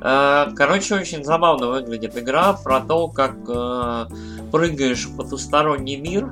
Э, 0.02 0.52
короче, 0.56 0.96
очень 0.96 1.24
забавно 1.24 1.68
выглядит 1.68 2.18
игра 2.18 2.54
про 2.54 2.82
то, 2.82 3.08
как 3.08 3.36
э, 3.48 4.06
прыгаешь 4.52 5.06
в 5.06 5.18
потусторонний 5.18 5.98
мир, 5.98 6.32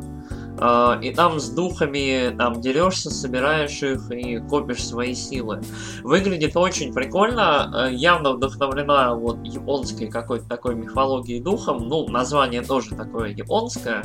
э, 0.59 0.99
и 1.01 1.13
там 1.13 1.39
с 1.39 1.49
духами 1.49 2.35
там 2.37 2.61
дерешься, 2.61 3.09
собираешь 3.09 3.81
их 3.81 4.11
и 4.11 4.37
копишь 4.39 4.85
свои 4.85 5.15
силы. 5.15 5.61
Выглядит 6.03 6.55
очень 6.55 6.93
прикольно, 6.93 7.89
явно 7.91 8.33
вдохновлена 8.33 9.15
вот 9.15 9.39
японской 9.43 10.07
какой-то 10.07 10.47
такой 10.47 10.75
мифологией 10.75 11.41
духом. 11.41 11.87
Ну, 11.89 12.07
название 12.07 12.61
тоже 12.61 12.95
такое 12.95 13.29
японское, 13.29 14.03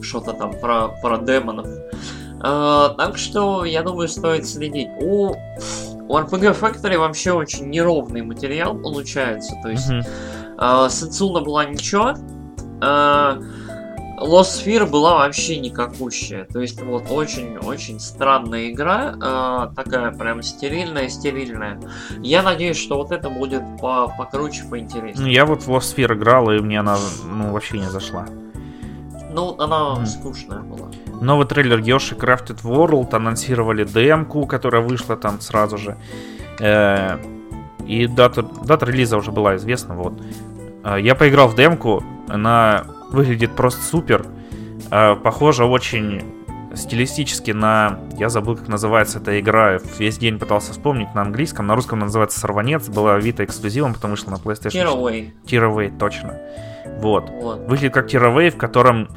что-то 0.00 0.32
там 0.32 0.52
про, 0.60 0.88
про 1.02 1.18
демонов. 1.18 1.66
Так 2.40 3.18
что, 3.18 3.64
я 3.64 3.82
думаю, 3.84 4.08
стоит 4.08 4.48
следить. 4.48 4.88
У 5.00 5.36
у 6.08 6.16
RPG 6.16 6.58
Factory 6.58 6.98
вообще 6.98 7.32
очень 7.32 7.70
неровный 7.70 8.22
материал 8.22 8.76
получается. 8.76 9.56
То 9.62 9.70
есть 9.70 9.90
mm-hmm. 9.90 10.86
э, 10.86 10.88
Сацуна 10.90 11.40
была 11.40 11.64
ничего, 11.64 12.14
э, 12.80 13.40
Lost 14.22 14.64
Sphere 14.64 14.86
была 14.86 15.16
вообще 15.16 15.58
никакущая. 15.58 16.44
То 16.44 16.60
есть 16.60 16.80
вот 16.82 17.10
очень-очень 17.10 17.98
странная 18.00 18.70
игра, 18.70 19.14
э, 19.16 19.74
такая 19.74 20.12
прям 20.12 20.42
стерильная, 20.42 21.08
стерильная. 21.08 21.80
Я 22.22 22.42
надеюсь, 22.42 22.76
что 22.76 22.96
вот 22.96 23.10
это 23.10 23.30
будет 23.30 23.62
по 23.80 24.08
покруче, 24.16 24.64
поинтереснее. 24.70 25.26
Ну, 25.26 25.26
я 25.26 25.44
вот 25.44 25.62
в 25.62 25.70
Lost 25.70 25.96
Sphere 25.96 26.14
играл, 26.14 26.50
и 26.52 26.60
мне 26.60 26.80
она 26.80 26.96
ну, 27.24 27.52
вообще 27.52 27.78
не 27.78 27.90
зашла. 27.90 28.26
Ну, 29.32 29.56
она 29.58 29.96
mm. 29.96 30.06
скучная 30.06 30.60
была. 30.60 30.88
Новый 31.20 31.46
трейлер 31.46 31.78
Yoshi 31.78 32.18
Crafted 32.18 32.62
World 32.62 33.14
анонсировали 33.14 33.84
демку, 33.84 34.46
которая 34.46 34.82
вышла 34.82 35.16
там 35.16 35.40
сразу 35.40 35.78
же. 35.78 35.96
Э, 36.60 37.18
и 37.86 38.06
дата, 38.06 38.42
дата 38.42 38.86
релиза 38.86 39.16
уже 39.16 39.32
была 39.32 39.56
известна. 39.56 39.94
Вот. 39.94 40.14
Э, 40.84 40.96
я 41.00 41.14
поиграл 41.14 41.48
в 41.48 41.54
демку, 41.54 42.02
она 42.28 42.84
выглядит 43.10 43.52
просто 43.52 43.82
супер. 43.82 44.26
Э, 44.90 45.16
похожа 45.16 45.64
очень 45.64 46.22
стилистически 46.74 47.50
на... 47.50 48.00
Я 48.18 48.28
забыл, 48.28 48.56
как 48.56 48.68
называется 48.68 49.18
эта 49.18 49.38
игра. 49.40 49.78
Весь 49.98 50.18
день 50.18 50.38
пытался 50.38 50.72
вспомнить 50.72 51.14
на 51.14 51.22
английском. 51.22 51.66
На 51.66 51.74
русском 51.74 51.98
называется 51.98 52.38
«Сорванец». 52.40 52.88
Была 52.88 53.18
Vita 53.18 53.44
эксклюзивом, 53.44 53.94
потому 53.94 54.16
что 54.16 54.30
на 54.30 54.36
PlayStation... 54.36 54.84
Tearaway. 54.84 55.32
Tearaway, 55.44 55.98
точно. 55.98 56.40
Вот. 56.98 57.30
вот. 57.30 57.60
Выглядит 57.68 57.94
как 57.94 58.12
Tearaway, 58.12 58.50
в 58.50 58.56
котором 58.56 59.08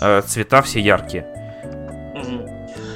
э, 0.00 0.22
цвета 0.22 0.62
все 0.62 0.80
яркие. 0.80 1.26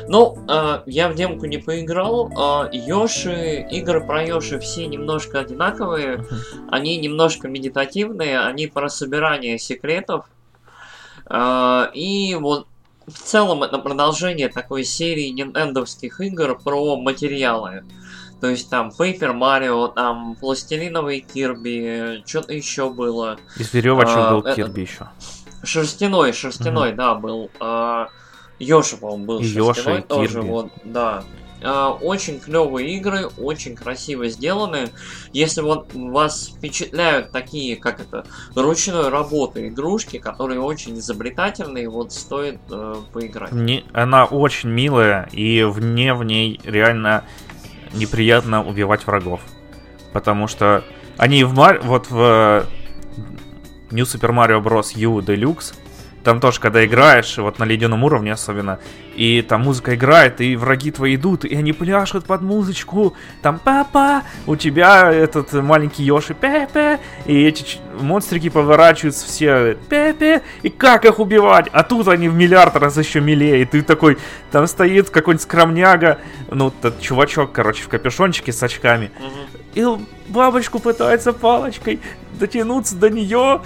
Ну, 0.09 0.39
э, 0.49 0.83
я 0.87 1.09
в 1.09 1.15
демку 1.15 1.47
не 1.47 1.59
поиграл. 1.59 2.31
Э, 2.31 2.69
Йоши, 2.73 3.67
игры 3.71 4.05
про 4.05 4.25
Йоши 4.25 4.59
все 4.61 4.87
немножко 4.87 5.41
одинаковые. 5.41 6.25
Они 6.71 6.97
немножко 6.99 7.49
медитативные, 7.49 8.41
они 8.41 8.69
про 8.69 8.89
собирание 8.89 9.59
секретов. 9.59 10.27
Э, 11.29 11.89
и 11.93 12.37
вот 12.37 12.69
в 13.07 13.19
целом 13.19 13.63
это 13.63 13.79
продолжение 13.79 14.49
такой 14.49 14.85
серии 14.85 15.29
нинтендовских 15.29 16.21
игр 16.21 16.59
про 16.59 16.97
материалы. 16.97 17.85
То 18.41 18.49
есть 18.49 18.69
там 18.69 18.91
Paper 18.97 19.33
Mario, 19.33 19.93
там 19.93 20.37
Пластилиновый 20.37 21.21
Кирби, 21.21 22.23
что-то 22.27 22.53
еще 22.53 22.91
было. 22.91 23.39
Из 23.57 23.73
веревочек 23.73 24.17
а, 24.17 24.31
был 24.33 24.43
Кирби 24.55 24.83
еще. 24.83 25.09
Шерстяной, 25.63 26.33
шерстяной, 26.33 26.91
угу. 26.91 26.97
да, 26.97 27.15
был. 27.15 27.51
А, 27.61 28.09
Йоши, 28.59 28.97
по-моему, 28.99 29.25
был 29.25 29.41
и 29.41 29.47
Йоши, 29.47 30.05
тоже, 30.07 30.35
Кирби. 30.35 30.49
вот, 30.49 30.73
да. 30.85 31.25
А, 31.63 31.91
очень 31.91 32.41
клевые 32.41 32.97
игры, 32.97 33.29
очень 33.39 33.75
красиво 33.75 34.29
сделаны. 34.29 34.91
Если 35.33 35.61
вот 35.63 35.93
вас 35.95 36.49
впечатляют 36.57 37.31
такие, 37.33 37.77
как 37.77 38.01
это, 38.01 38.27
ручной 38.55 39.09
работы 39.09 39.69
игрушки, 39.69 40.19
которые 40.19 40.61
очень 40.61 40.99
изобретательные, 40.99 41.89
вот 41.89 42.13
стоит 42.13 42.59
э, 42.71 42.97
поиграть. 43.13 43.53
Не, 43.53 43.85
она 43.93 44.25
очень 44.25 44.71
милая, 44.71 45.29
и 45.33 45.63
вне 45.63 46.15
в 46.15 46.25
ней 46.25 46.61
реально 46.65 47.25
неприятно 47.93 48.65
убивать 48.65 49.07
врагов. 49.07 49.41
Потому 50.13 50.49
что 50.49 50.85
они 51.17 51.45
в 51.45 51.55
Мар... 51.55 51.81
вот 51.83 52.11
в 52.11 52.67
New 53.91 54.05
Super 54.05 54.31
Mario 54.31 54.63
Bros. 54.63 54.93
U 54.95 55.21
Deluxe 55.21 55.75
там 56.27 56.41
тоже, 56.41 56.59
когда 56.59 56.85
играешь, 56.85 57.39
вот 57.39 57.61
на 57.61 57.65
ледяном 57.65 58.03
уровне 58.03 58.33
особенно, 58.33 58.81
и 59.15 59.43
там 59.43 59.63
музыка 59.63 59.95
играет, 59.95 60.41
и 60.41 60.57
враги 60.57 60.91
твои 60.91 61.15
идут, 61.15 61.45
и 61.45 61.55
они 61.55 61.73
пляшут 61.73 62.25
под 62.25 62.43
музычку, 62.43 63.15
там 63.43 63.61
папа, 63.63 64.25
у 64.49 64.57
тебя 64.57 65.13
этот 65.13 65.53
маленький 65.53 66.03
Йоши 66.03 66.35
пепе, 66.35 66.99
и 67.27 67.45
эти 67.45 67.79
монстрики 68.01 68.49
поворачиваются 68.49 69.25
все 69.25 69.77
пепе, 69.89 70.43
и 70.63 70.69
как 70.69 71.05
их 71.05 71.21
убивать? 71.21 71.69
А 71.71 71.85
тут 71.85 72.09
они 72.09 72.29
в 72.29 72.35
миллиард 72.35 72.75
раз 72.75 72.97
еще 72.97 73.21
милее, 73.21 73.63
и 73.63 73.65
ты 73.65 73.83
такой, 73.83 74.19
там 74.51 74.67
стоит 74.67 75.11
какой-нибудь 75.11 75.43
скромняга, 75.43 76.19
ну, 76.51 76.73
тот 76.73 77.01
чувачок, 77.01 77.53
короче, 77.53 77.85
в 77.85 77.89
капюшончике 77.89 78.53
с 78.53 78.61
очками, 78.65 79.13
и 79.75 79.87
бабочку 80.27 80.81
пытается 80.81 81.33
палочкой 81.33 82.01
дотянуться 82.33 82.97
до 82.97 83.11
нее, 83.11 83.61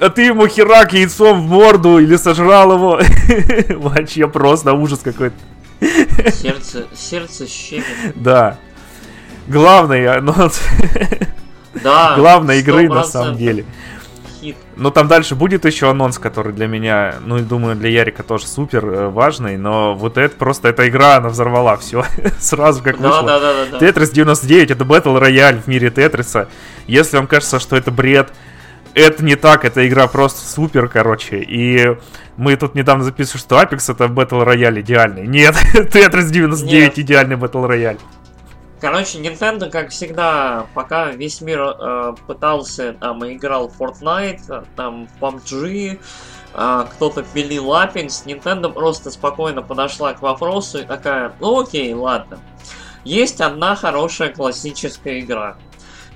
а 0.00 0.08
ты 0.08 0.22
ему 0.22 0.48
херак 0.48 0.92
яйцом 0.94 1.46
в 1.46 1.50
морду 1.50 1.98
или 1.98 2.16
сожрал 2.16 2.72
его. 2.72 3.00
Вообще 3.78 4.26
просто 4.28 4.72
ужас 4.72 5.00
какой-то. 5.00 5.36
Сердце, 6.32 6.86
сердце 6.94 7.46
щемит. 7.46 7.84
Да. 8.14 8.58
Главный 9.46 10.06
анонс. 10.06 10.60
Да. 11.74 12.14
Главной 12.16 12.60
игры 12.60 12.88
на 12.88 13.04
самом 13.04 13.36
деле. 13.36 13.64
Хит. 14.40 14.56
Но 14.74 14.90
там 14.90 15.06
дальше 15.06 15.34
будет 15.34 15.66
еще 15.66 15.90
анонс, 15.90 16.18
который 16.18 16.52
для 16.54 16.66
меня, 16.66 17.16
ну 17.24 17.38
и 17.38 17.42
думаю, 17.42 17.76
для 17.76 17.90
Ярика 17.90 18.22
тоже 18.22 18.46
супер 18.46 18.86
э, 18.86 19.08
важный, 19.08 19.58
но 19.58 19.94
вот 19.94 20.16
это 20.16 20.34
просто, 20.34 20.68
эта 20.68 20.88
игра, 20.88 21.16
она 21.16 21.28
взорвала 21.28 21.76
все 21.76 22.04
сразу 22.38 22.82
как 22.82 22.98
вышло. 22.98 23.22
Да, 23.22 23.38
да, 23.38 23.52
да, 23.52 23.78
да. 23.78 23.86
Tetris 23.86 24.12
99 24.12 24.70
это 24.70 24.84
Battle 24.84 25.20
Royale 25.20 25.60
в 25.60 25.66
мире 25.66 25.90
Тетриса. 25.90 26.48
Если 26.86 27.18
вам 27.18 27.26
кажется, 27.26 27.60
что 27.60 27.76
это 27.76 27.90
бред, 27.90 28.32
это 28.94 29.24
не 29.24 29.36
так, 29.36 29.64
эта 29.64 29.86
игра 29.86 30.06
просто 30.06 30.46
супер, 30.46 30.88
короче. 30.88 31.38
И 31.40 31.96
мы 32.36 32.56
тут 32.56 32.74
недавно 32.74 33.04
записывали, 33.04 33.40
что 33.40 33.60
Apex 33.60 33.92
это 33.92 34.04
Battle 34.04 34.44
Royale 34.44 34.80
идеальный. 34.80 35.26
Нет, 35.26 35.54
Tetris 35.74 36.30
99 36.30 36.64
Нет. 36.66 36.98
идеальный 36.98 37.36
Battle 37.36 37.68
Royale. 37.68 38.00
Короче, 38.80 39.18
Nintendo, 39.18 39.68
как 39.68 39.90
всегда, 39.90 40.66
пока 40.72 41.10
весь 41.10 41.42
мир 41.42 41.60
э, 41.60 42.14
пытался, 42.26 42.94
там, 42.94 43.22
играл 43.30 43.68
в 43.68 43.78
Fortnite, 43.78 44.66
там, 44.74 45.06
в 45.06 45.22
PUBG, 45.22 46.00
э, 46.54 46.84
кто-то 46.90 47.22
пилил 47.22 47.66
Apex, 47.74 48.24
Nintendo 48.24 48.72
просто 48.72 49.10
спокойно 49.10 49.60
подошла 49.60 50.14
к 50.14 50.22
вопросу 50.22 50.78
и 50.78 50.84
такая, 50.84 51.34
ну 51.40 51.60
окей, 51.60 51.92
ладно. 51.92 52.38
Есть 53.04 53.42
одна 53.42 53.76
хорошая 53.76 54.32
классическая 54.32 55.20
игра. 55.20 55.56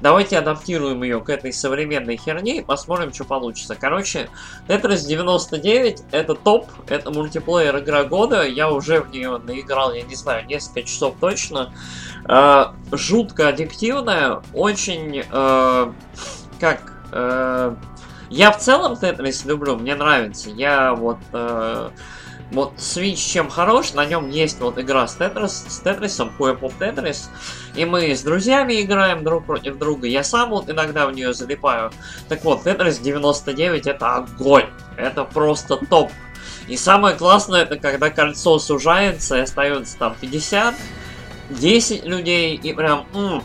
Давайте 0.01 0.39
адаптируем 0.39 1.03
ее 1.03 1.21
к 1.21 1.31
этой 1.31 1.53
современной 1.53 2.17
херне 2.17 2.59
и 2.59 2.63
посмотрим, 2.63 3.13
что 3.13 3.25
получится. 3.25 3.75
Короче, 3.75 4.29
Tetris 4.69 5.07
99 5.07 6.03
это 6.11 6.35
топ, 6.35 6.69
это 6.89 7.11
мультиплеер 7.11 7.79
игра 7.79 8.05
года. 8.05 8.47
Я 8.47 8.71
уже 8.71 9.01
в 9.01 9.11
нее 9.11 9.39
наиграл, 9.39 9.93
я 9.93 10.03
не 10.03 10.15
знаю, 10.15 10.47
несколько 10.47 10.83
часов 10.83 11.15
точно. 11.21 11.73
Э, 12.29 12.67
жутко 12.93 13.49
аддиктивная, 13.49 14.43
очень... 14.53 15.25
Э, 15.31 15.93
как... 16.61 16.93
Э, 17.13 17.75
я 18.31 18.51
в 18.51 18.59
целом 18.59 18.95
Tetris 18.95 19.47
люблю, 19.47 19.77
мне 19.77 19.95
нравится. 19.95 20.51
Я 20.51 20.95
вот... 20.95 21.19
Э, 21.33 21.91
вот 22.53 22.75
Switch 22.77 23.17
чем 23.17 23.49
хорош, 23.49 23.95
на 23.95 24.05
нем 24.05 24.31
есть 24.31 24.61
вот 24.61 24.79
игра 24.79 25.07
с, 25.07 25.15
Тетрис, 25.15 25.65
с 25.69 25.81
Тетрисом, 25.81 26.33
Pop 26.39 26.73
Tetris, 26.79 27.29
и 27.75 27.85
мы 27.85 28.15
с 28.15 28.23
друзьями 28.23 28.81
играем 28.81 29.25
друг 29.25 29.47
против 29.47 29.79
друга, 29.79 30.07
я 30.07 30.23
сам 30.23 30.51
вот 30.51 30.71
иногда 30.71 31.07
в 31.07 31.13
нее 31.13 31.33
залипаю. 31.33 31.91
Так 32.29 32.45
вот, 32.45 32.67
Tetris 32.67 33.03
99 33.03 33.87
это 33.87 34.17
огонь, 34.17 34.67
это 34.97 35.25
просто 35.25 35.77
топ. 35.77 36.11
И 36.69 36.77
самое 36.77 37.17
классное, 37.17 37.63
это 37.63 37.77
когда 37.77 38.11
кольцо 38.11 38.59
сужается 38.59 39.37
и 39.37 39.41
остается 39.41 39.99
там 39.99 40.17
50, 40.21 40.75
10 41.51 42.05
людей, 42.05 42.57
и 42.57 42.73
прям, 42.73 43.07
м-м, 43.13 43.43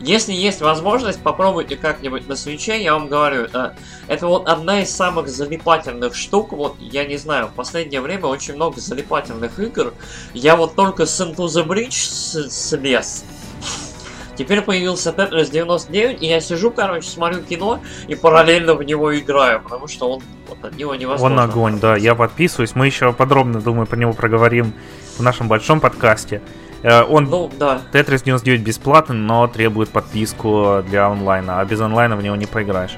если 0.00 0.32
есть 0.32 0.60
возможность, 0.60 1.20
попробуйте 1.20 1.76
как-нибудь 1.76 2.28
на 2.28 2.36
свече, 2.36 2.82
я 2.82 2.94
вам 2.94 3.08
говорю, 3.08 3.42
это, 3.42 3.76
это 4.06 4.26
вот 4.26 4.48
одна 4.48 4.82
из 4.82 4.90
самых 4.90 5.28
залипательных 5.28 6.14
штук, 6.14 6.52
вот, 6.52 6.76
я 6.80 7.04
не 7.04 7.16
знаю, 7.16 7.48
в 7.48 7.52
последнее 7.52 8.00
время 8.00 8.26
очень 8.26 8.54
много 8.54 8.80
залипательных 8.80 9.58
игр, 9.58 9.94
я 10.34 10.56
вот 10.56 10.74
только 10.74 11.06
с 11.06 11.20
Into 11.20 11.46
the 11.46 11.66
Bridge 11.66 12.48
слез, 12.48 13.24
Теперь 14.38 14.62
появился 14.62 15.10
Tetris 15.10 15.50
99, 15.50 16.22
и 16.22 16.26
я 16.28 16.40
сижу, 16.40 16.70
короче, 16.70 17.08
смотрю 17.08 17.42
кино 17.42 17.80
и 18.06 18.14
параллельно 18.14 18.74
в 18.76 18.84
него 18.84 19.18
играю, 19.18 19.60
потому 19.60 19.88
что 19.88 20.08
он 20.12 20.22
вот 20.48 20.64
от 20.64 20.76
него 20.76 20.94
невозможно. 20.94 21.42
Он 21.42 21.50
огонь, 21.50 21.80
да, 21.80 21.96
я 21.96 22.14
подписываюсь. 22.14 22.76
Мы 22.76 22.86
еще 22.86 23.12
подробно, 23.12 23.60
думаю, 23.60 23.88
про 23.88 23.96
него 23.96 24.12
проговорим 24.12 24.74
в 25.16 25.22
нашем 25.24 25.48
большом 25.48 25.80
подкасте. 25.80 26.40
Э, 26.82 27.02
он 27.02 27.24
ну, 27.24 27.50
да. 27.58 27.82
Tetris 27.92 28.24
99 28.24 28.62
бесплатный, 28.62 29.16
но 29.16 29.46
требует 29.46 29.90
подписку 29.90 30.82
для 30.86 31.08
онлайна, 31.08 31.60
а 31.60 31.64
без 31.64 31.80
онлайна 31.80 32.16
в 32.16 32.22
него 32.22 32.36
не 32.36 32.46
поиграешь. 32.46 32.96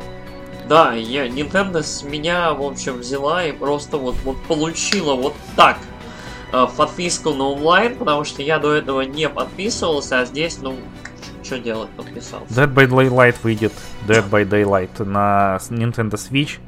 Да, 0.69 0.93
я, 0.93 1.27
Nintendo 1.27 1.83
с 1.83 2.03
меня, 2.05 2.53
в 2.53 2.63
общем, 2.63 2.99
взяла 2.99 3.45
и 3.45 3.53
просто 3.53 3.97
вот, 3.97 4.15
вот 4.25 4.41
получила 4.45 5.15
вот 5.15 5.35
так 5.57 5.79
э, 6.53 6.67
подписку 6.77 7.33
на 7.33 7.45
онлайн, 7.49 7.97
потому 7.97 8.25
что 8.25 8.43
я 8.43 8.59
до 8.59 8.75
этого 8.75 9.01
не 9.01 9.29
подписывался, 9.29 10.21
а 10.21 10.25
здесь, 10.27 10.59
ну, 10.63 10.77
что 11.43 11.59
делать, 11.59 11.89
подписался. 11.91 12.47
Dead 12.55 12.73
by 12.73 12.87
Daylight 12.87 13.37
выйдет, 13.43 13.73
Dead 14.07 14.29
by 14.29 14.49
Daylight 14.49 15.05
на 15.05 15.59
Nintendo 15.71 16.13
Switch. 16.13 16.59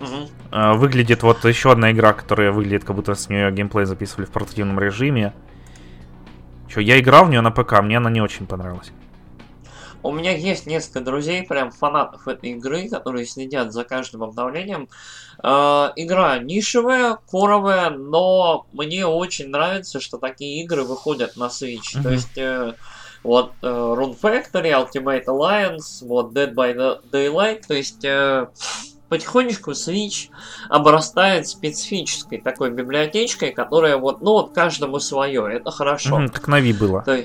Угу. 0.00 0.74
Выглядит 0.78 1.22
вот 1.22 1.44
еще 1.44 1.70
одна 1.70 1.92
игра, 1.92 2.12
которая 2.12 2.50
выглядит, 2.50 2.82
как 2.82 2.96
будто 2.96 3.14
с 3.14 3.28
нее 3.28 3.52
геймплей 3.52 3.84
записывали 3.84 4.26
в 4.26 4.30
портативном 4.30 4.80
режиме. 4.80 5.32
Че, 6.72 6.80
я 6.80 6.98
играл 6.98 7.26
в 7.26 7.30
нее 7.30 7.40
на 7.40 7.50
ПК, 7.50 7.80
мне 7.82 7.98
она 7.98 8.10
не 8.10 8.20
очень 8.20 8.46
понравилась. 8.46 8.92
У 10.02 10.10
меня 10.10 10.34
есть 10.34 10.66
несколько 10.66 11.00
друзей, 11.00 11.44
прям 11.44 11.70
фанатов 11.70 12.26
этой 12.26 12.50
игры, 12.50 12.88
которые 12.88 13.24
следят 13.24 13.72
за 13.72 13.84
каждым 13.84 14.24
обновлением. 14.24 14.88
Э, 15.44 15.90
игра 15.94 16.38
нишевая, 16.38 17.18
коровая, 17.30 17.90
но 17.90 18.66
мне 18.72 19.06
очень 19.06 19.50
нравится, 19.50 20.00
что 20.00 20.18
такие 20.18 20.64
игры 20.64 20.82
выходят 20.82 21.36
на 21.36 21.44
Switch. 21.44 21.94
Mm-hmm. 21.94 22.02
То 22.02 22.10
есть 22.10 22.38
э, 22.38 22.74
вот 23.22 23.52
э, 23.62 23.66
Rune 23.66 24.18
Factory, 24.20 24.72
Ultimate 24.72 25.26
Alliance, 25.26 26.04
вот 26.04 26.32
Dead 26.32 26.52
by 26.52 27.00
Daylight, 27.12 27.62
то 27.68 27.74
есть 27.74 28.04
э, 28.04 28.48
потихонечку 29.12 29.72
Switch 29.72 30.30
обрастает 30.70 31.46
специфической 31.46 32.38
такой 32.38 32.70
библиотечкой, 32.70 33.52
которая 33.52 33.98
вот, 33.98 34.22
ну 34.22 34.32
вот 34.32 34.52
каждому 34.54 35.00
свое, 35.00 35.54
это 35.54 35.70
хорошо. 35.70 36.18
Mm, 36.18 36.28
как 36.30 36.48
на 36.48 36.58
Wii 36.62 36.78
было. 36.78 37.02
То, 37.02 37.22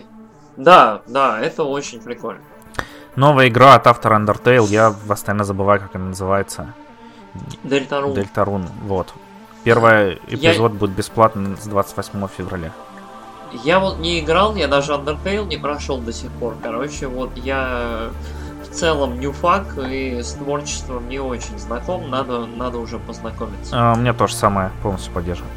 да, 0.57 1.01
да, 1.07 1.39
это 1.39 1.63
очень 1.63 2.01
прикольно. 2.01 2.41
Новая 3.15 3.47
игра 3.47 3.75
от 3.75 3.87
автора 3.87 4.19
Undertale, 4.19 4.67
я 4.67 4.93
постоянно 5.07 5.45
забываю, 5.45 5.79
как 5.79 5.95
она 5.95 6.07
называется. 6.07 6.73
Дельтарун. 7.63 8.13
Дельтарун, 8.13 8.67
вот. 8.83 9.13
Первый 9.63 10.15
эпизод 10.27 10.73
я... 10.73 10.77
будет 10.77 10.91
бесплатный 10.91 11.55
с 11.55 11.67
28 11.67 12.27
февраля. 12.37 12.73
Я 13.63 13.79
вот 13.79 13.99
не 13.99 14.19
играл, 14.19 14.55
я 14.55 14.67
даже 14.67 14.91
Undertale 14.91 15.47
не 15.47 15.55
прошел 15.55 15.99
до 15.99 16.11
сих 16.11 16.31
пор. 16.31 16.57
Короче, 16.61 17.07
вот 17.07 17.29
я 17.37 18.09
целом 18.77 19.19
нюфак 19.19 19.77
и 19.89 20.21
с 20.21 20.33
творчеством 20.33 21.09
не 21.09 21.19
очень 21.19 21.57
знаком, 21.57 22.09
надо, 22.09 22.45
надо 22.45 22.77
уже 22.77 22.99
познакомиться. 22.99 23.71
А, 23.73 23.93
у 23.93 23.97
меня 23.97 24.13
тоже 24.13 24.35
самое, 24.35 24.71
полностью 24.83 25.11
поддерживаю. 25.13 25.51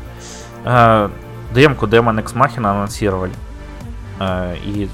А, 0.65 1.11
демку 1.53 1.87
Demon 1.87 2.21
X 2.21 2.33
Machina 2.33 2.71
анонсировали. 2.71 3.35
А, 4.19 4.55
и 4.55 4.89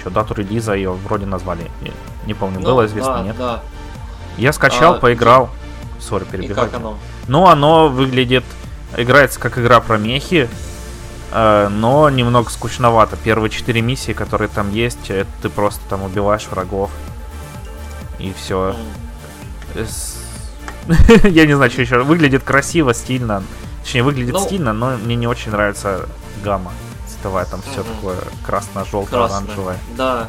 что, 0.00 0.10
дату 0.10 0.34
релиза 0.34 0.74
ее 0.74 0.92
вроде 0.92 1.26
назвали. 1.26 1.70
Не 2.26 2.34
помню, 2.34 2.60
ну, 2.60 2.66
было 2.66 2.86
известно, 2.86 3.18
да, 3.18 3.22
нет? 3.22 3.36
Да. 3.38 3.60
Я 4.36 4.52
скачал, 4.52 4.94
а, 4.94 4.98
поиграл. 4.98 5.50
Сори, 5.98 6.24
перебиваю. 6.24 6.68
как 6.68 6.80
оно? 6.80 6.98
Ну, 7.28 7.46
оно 7.46 7.88
выглядит... 7.88 8.44
Играется 8.94 9.40
как 9.40 9.56
игра 9.56 9.80
про 9.80 9.96
мехи, 9.96 10.50
э, 11.32 11.68
но 11.70 12.10
немного 12.10 12.50
скучновато. 12.50 13.16
Первые 13.16 13.48
четыре 13.48 13.80
миссии, 13.80 14.12
которые 14.12 14.48
там 14.48 14.70
есть, 14.70 15.08
это 15.08 15.30
ты 15.40 15.48
просто 15.48 15.80
там 15.88 16.02
убиваешь 16.02 16.46
врагов 16.48 16.90
и 18.22 18.32
все. 18.32 18.74
Я 21.24 21.46
не 21.46 21.54
знаю, 21.54 21.70
что 21.70 21.82
еще. 21.82 22.02
Выглядит 22.02 22.42
красиво, 22.42 22.94
стильно. 22.94 23.42
Точнее, 23.82 24.02
выглядит 24.02 24.34
ну, 24.34 24.44
стильно, 24.44 24.72
но 24.72 24.96
мне 24.96 25.16
не 25.16 25.26
очень 25.26 25.50
нравится 25.50 26.08
гамма 26.44 26.72
цветовая. 27.08 27.44
Там 27.46 27.62
все 27.62 27.82
такое 27.82 28.18
красно-желтое, 28.46 29.24
оранжевое. 29.24 29.78
Да. 29.96 30.28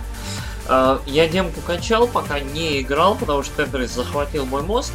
Uh, 0.68 1.02
я 1.06 1.28
демку 1.28 1.60
качал, 1.60 2.08
пока 2.08 2.40
не 2.40 2.82
играл, 2.82 3.16
потому 3.16 3.44
что 3.44 3.66
Тетрис 3.66 3.92
захватил 3.92 4.46
мой 4.46 4.62
мозг. 4.62 4.94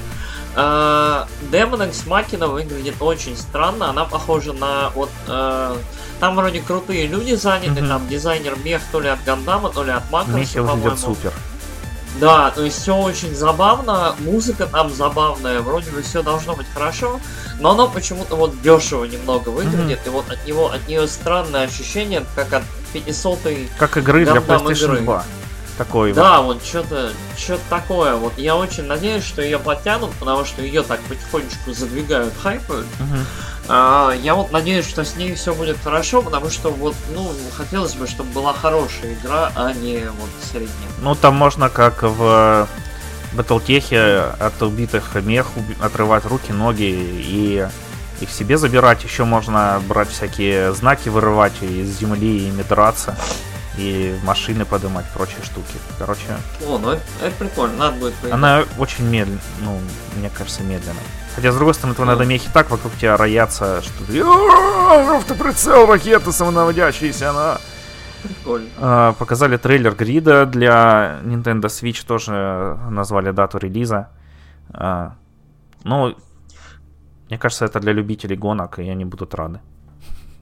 Uh, 0.56 1.28
Demon 1.52 1.86
X 1.88 2.04
Machina 2.06 2.46
выглядит 2.46 2.94
очень 3.00 3.36
странно. 3.36 3.90
Она 3.90 4.06
похожа 4.06 4.54
на 4.54 4.88
вот 4.94 5.10
uh, 5.26 5.76
там 6.20 6.36
вроде 6.36 6.60
крутые 6.60 7.06
люди 7.06 7.34
заняты, 7.34 7.80
mm-hmm. 7.80 7.88
там 7.88 8.08
дизайнер 8.08 8.56
мех 8.64 8.82
то 8.90 9.00
ли 9.00 9.08
от 9.08 9.22
Гандама, 9.24 9.70
то 9.70 9.84
ли 9.84 9.90
от 9.92 10.10
Макроса, 10.10 10.38
Мехи 10.38 10.58
выглядят 10.58 10.98
супер. 10.98 11.32
Да, 12.20 12.50
то 12.50 12.64
есть 12.64 12.80
все 12.82 12.96
очень 12.96 13.34
забавно, 13.34 14.14
музыка 14.20 14.66
там 14.66 14.90
забавная, 14.92 15.60
вроде 15.60 15.90
бы 15.90 16.02
все 16.02 16.22
должно 16.22 16.56
быть 16.56 16.66
хорошо, 16.74 17.20
но 17.60 17.70
оно 17.70 17.88
почему-то 17.88 18.34
вот 18.34 18.60
дешево 18.60 19.04
немного 19.04 19.50
выглядит, 19.50 20.00
mm-hmm. 20.00 20.06
и 20.06 20.10
вот 20.10 20.30
от 20.30 20.46
него 20.46 20.70
от 20.70 20.88
нее 20.88 21.06
странное 21.06 21.64
ощущение, 21.64 22.24
как 22.34 22.52
от 22.52 22.62
500 22.92 23.38
Как 23.78 23.96
игры 23.98 24.24
для 24.24 24.40
PlayStation 24.40 24.94
игры. 24.94 25.00
2. 25.00 25.24
Такой 25.78 26.12
да, 26.12 26.40
вот, 26.40 26.56
вот 26.56 26.64
что-то 26.64 27.12
что 27.36 27.56
такое. 27.70 28.16
Вот 28.16 28.32
я 28.36 28.56
очень 28.56 28.82
надеюсь, 28.82 29.22
что 29.22 29.42
ее 29.42 29.60
подтянут, 29.60 30.10
потому 30.18 30.44
что 30.44 30.60
ее 30.60 30.82
так 30.82 31.00
потихонечку 31.02 31.72
задвигают, 31.72 32.34
хайпают. 32.42 32.86
Uh-huh. 32.98 33.24
Я 33.68 34.34
вот 34.34 34.50
надеюсь, 34.50 34.86
что 34.86 35.04
с 35.04 35.16
ней 35.16 35.34
все 35.34 35.54
будет 35.54 35.76
хорошо, 35.82 36.22
потому 36.22 36.50
что 36.50 36.70
вот, 36.70 36.94
ну, 37.14 37.30
хотелось 37.56 37.94
бы, 37.94 38.06
чтобы 38.06 38.30
была 38.32 38.52
хорошая 38.52 39.14
игра, 39.14 39.52
а 39.54 39.72
не 39.72 40.00
вот 40.18 40.30
средняя. 40.50 40.90
Ну, 41.00 41.14
там 41.14 41.34
можно 41.34 41.68
как 41.68 42.02
в 42.02 42.66
батлтехе 43.34 44.32
от 44.38 44.62
убитых 44.62 45.14
мех 45.16 45.48
отрывать 45.80 46.24
руки, 46.24 46.52
ноги 46.52 46.84
и 46.84 47.66
их 48.20 48.30
себе 48.30 48.56
забирать. 48.56 49.04
Еще 49.04 49.24
можно 49.24 49.80
брать 49.86 50.08
всякие 50.10 50.72
знаки, 50.72 51.08
вырывать 51.08 51.62
из 51.62 51.98
земли 51.98 52.38
и 52.38 52.48
ими 52.48 52.62
драться. 52.62 53.16
И 53.78 54.18
машины 54.24 54.64
поднимать, 54.64 55.06
прочие 55.14 55.42
штуки. 55.44 55.78
Короче. 55.98 56.24
О, 56.66 56.78
ну 56.78 56.90
это, 56.90 57.02
это 57.22 57.36
прикольно, 57.38 57.76
надо 57.76 57.96
будет 57.98 58.14
поиграть. 58.14 58.32
Она 58.32 58.64
очень 58.76 59.04
медленно, 59.04 59.40
ну, 59.62 59.78
мне 60.16 60.30
кажется, 60.30 60.64
медленно. 60.64 60.98
Хотя, 61.36 61.52
с 61.52 61.54
другой 61.54 61.74
стороны, 61.74 61.94
твои 61.94 62.08
надо 62.08 62.24
мехи 62.24 62.50
так 62.52 62.70
вокруг 62.70 62.92
тебя 62.96 63.16
роятся, 63.16 63.80
что 63.82 64.04
ты... 64.04 64.20
Автоприцел, 64.20 65.86
ракета 65.86 66.32
самонаводящаяся, 66.32 67.30
она... 67.30 67.58
Прикольно. 68.24 68.68
А, 68.78 69.12
показали 69.12 69.56
трейлер 69.56 69.94
грида 69.94 70.44
для 70.44 71.20
Nintendo 71.22 71.66
Switch, 71.66 72.04
тоже 72.04 72.76
назвали 72.90 73.30
дату 73.30 73.58
релиза. 73.58 74.08
А, 74.70 75.14
ну, 75.84 76.16
мне 77.28 77.38
кажется, 77.38 77.66
это 77.66 77.78
для 77.78 77.92
любителей 77.92 78.36
гонок, 78.36 78.80
и 78.80 78.88
они 78.88 79.04
будут 79.04 79.34
рады. 79.34 79.60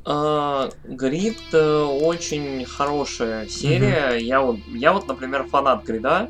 Uh, 0.07 0.73
Грид 0.85 1.37
uh, 1.53 1.99
очень 1.99 2.64
хорошая 2.64 3.49
серия. 3.49 4.12
Mm-hmm. 4.12 4.21
Я, 4.21 4.40
вот, 4.40 4.57
я 4.69 4.92
вот, 4.92 5.09
например, 5.09 5.49
фанат 5.51 5.83
Грида. 5.85 6.29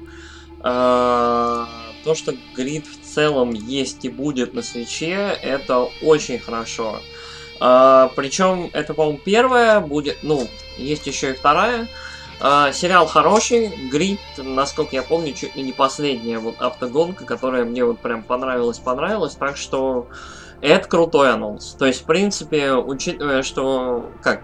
Uh, 0.61 1.67
то, 2.03 2.15
что 2.15 2.35
Грид 2.55 2.87
в 2.87 3.15
целом 3.15 3.53
есть 3.53 4.07
и 4.07 4.09
будет 4.09 4.55
на 4.55 4.63
свече, 4.63 5.39
это 5.43 5.89
очень 6.01 6.39
хорошо. 6.39 7.01
Uh, 7.61 8.11
причем 8.17 8.71
это, 8.73 8.95
по-моему, 8.95 9.21
первая 9.23 9.81
будет, 9.81 10.19
ну, 10.23 10.49
есть 10.79 11.07
еще 11.07 11.33
и 11.33 11.35
вторая. 11.35 11.87
Сериал 12.39 13.07
хороший, 13.07 13.69
Грид, 13.91 14.21
насколько 14.37 14.95
я 14.95 15.03
помню, 15.03 15.33
чуть 15.33 15.57
ли 15.57 15.63
не 15.63 15.73
последняя 15.73 16.39
вот 16.39 16.61
автогонка, 16.61 17.25
которая 17.25 17.65
мне 17.65 17.83
вот 17.83 17.99
прям 17.99 18.23
понравилась, 18.23 18.79
понравилась, 18.79 19.35
так 19.35 19.57
что 19.57 20.09
это 20.61 20.89
крутой 20.89 21.33
анонс. 21.33 21.77
То 21.79 21.87
есть, 21.87 22.03
в 22.03 22.05
принципе, 22.05 22.73
учитывая, 22.73 23.43
что 23.43 24.11
как 24.23 24.43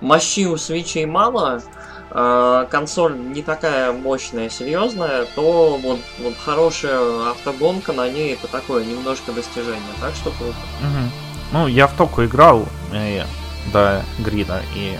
мощи 0.00 0.46
у 0.46 0.56
свечей 0.56 1.06
мало, 1.06 1.62
э, 2.10 2.66
консоль 2.70 3.18
не 3.18 3.42
такая 3.42 3.92
мощная, 3.92 4.48
серьезная, 4.48 5.26
то 5.34 5.78
вот, 5.82 6.00
вот 6.20 6.34
хорошая 6.44 7.30
автогонка 7.30 7.92
на 7.92 8.08
ней 8.08 8.34
это 8.34 8.48
такое 8.48 8.84
немножко 8.84 9.32
достижение. 9.32 9.80
Так 10.00 10.14
что 10.14 10.30
круто. 10.30 10.56
Угу. 10.80 11.10
Ну, 11.52 11.66
я 11.66 11.86
в 11.86 11.94
току 11.94 12.24
играл 12.24 12.66
э, 12.92 13.24
до 13.72 14.02
грида, 14.18 14.62
и 14.74 14.98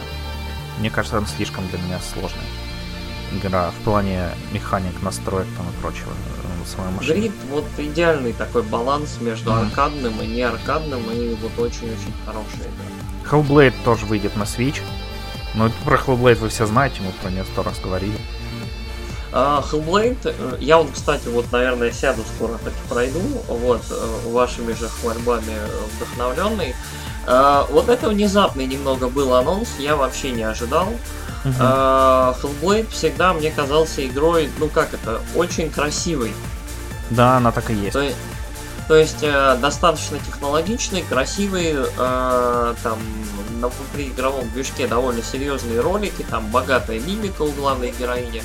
мне 0.78 0.90
кажется, 0.90 1.18
он 1.18 1.26
слишком 1.26 1.66
для 1.68 1.78
меня 1.78 1.98
сложный 2.00 2.44
игра 3.32 3.70
в 3.70 3.84
плане 3.84 4.30
механик, 4.52 5.02
настроек 5.02 5.46
там 5.56 5.68
и 5.68 5.72
прочего 5.80 6.12
самой. 6.68 7.04
Грид 7.06 7.32
вот 7.50 7.64
идеальный 7.78 8.32
такой 8.32 8.62
баланс 8.62 9.18
между 9.20 9.50
mm-hmm. 9.50 9.66
аркадным 9.66 10.20
и 10.22 10.26
не 10.26 10.42
аркадным, 10.42 11.02
и 11.10 11.34
вот 11.36 11.58
очень-очень 11.58 12.12
хорошая 12.24 12.68
игра. 12.68 13.30
Hellblade 13.30 13.74
тоже 13.84 14.06
выйдет 14.06 14.36
на 14.36 14.42
Switch. 14.42 14.80
Но 15.54 15.70
про 15.84 15.96
Hellblade 15.96 16.36
вы 16.36 16.48
все 16.48 16.66
знаете, 16.66 17.00
мы 17.00 17.12
про 17.22 17.30
нее 17.30 17.44
сто 17.44 17.62
раз 17.62 17.78
говорили. 17.80 18.18
Uh, 19.32 19.62
Hellblade, 19.62 20.18
э, 20.24 20.56
я 20.60 20.78
вот, 20.78 20.90
кстати, 20.92 21.28
вот, 21.28 21.52
наверное, 21.52 21.92
сяду 21.92 22.22
скоро 22.34 22.56
таки 22.58 22.76
пройду, 22.88 23.20
вот, 23.46 23.82
э, 23.90 24.28
вашими 24.30 24.72
же 24.72 24.88
хвальбами 24.88 25.54
вдохновленный. 25.96 26.74
Uh, 27.26 27.70
вот 27.70 27.90
это 27.90 28.08
внезапный 28.08 28.66
немного 28.66 29.08
был 29.08 29.34
анонс, 29.34 29.68
я 29.78 29.96
вообще 29.96 30.30
не 30.30 30.44
ожидал. 30.44 30.86
Uh-huh. 30.86 31.27
Uh, 31.58 32.36
Hellblade 32.42 32.90
всегда 32.90 33.32
мне 33.32 33.50
казался 33.50 34.06
игрой, 34.06 34.50
ну 34.58 34.68
как 34.68 34.94
это, 34.94 35.20
очень 35.34 35.70
красивой. 35.70 36.32
Да, 37.10 37.36
она 37.36 37.52
так 37.52 37.70
и 37.70 37.74
есть. 37.74 37.92
То, 37.92 38.04
то 38.88 38.96
есть 38.96 39.22
э, 39.22 39.56
достаточно 39.60 40.18
технологичный, 40.18 41.02
красивый, 41.02 41.74
э, 41.74 42.74
там 42.82 42.98
на 43.60 43.68
внутриигровом 43.68 44.50
движке 44.50 44.86
довольно 44.86 45.22
серьезные 45.22 45.80
ролики, 45.80 46.24
там 46.28 46.46
богатая 46.48 46.98
мимика 46.98 47.42
у 47.42 47.50
главной 47.52 47.92
героини. 47.98 48.42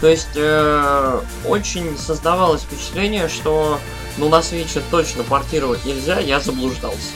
То 0.00 0.06
есть 0.06 0.36
э, 0.36 1.20
очень 1.46 1.98
создавалось 1.98 2.62
впечатление, 2.62 3.28
что 3.28 3.80
ну 4.16 4.28
на 4.28 4.42
свече 4.42 4.80
точно 4.92 5.24
портировать 5.24 5.84
нельзя, 5.84 6.20
я 6.20 6.38
заблуждался. 6.38 7.10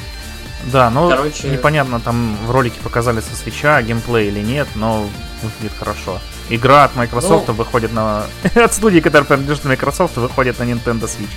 Да, 0.73 0.91
ну 0.91 1.09
Короче... 1.09 1.49
непонятно, 1.49 2.01
там 2.01 2.37
в 2.47 2.51
ролике 2.51 2.79
показали 2.83 3.21
со 3.21 3.35
свеча 3.37 3.83
геймплей 3.83 4.29
или 4.29 4.41
нет, 4.41 4.69
но 4.75 5.07
выглядит 5.43 5.77
хорошо. 5.79 6.21
Игра 6.51 6.85
от 6.85 6.97
Microsoft 6.97 7.49
ну, 7.49 7.55
выходит 7.55 7.93
на... 7.93 8.25
от 8.55 8.73
студии, 8.73 9.01
которая 9.01 9.27
принадлежит 9.27 9.65
Microsoft, 9.65 10.17
выходит 10.17 10.59
на 10.59 10.65
Nintendo 10.65 11.03
Switch. 11.05 11.31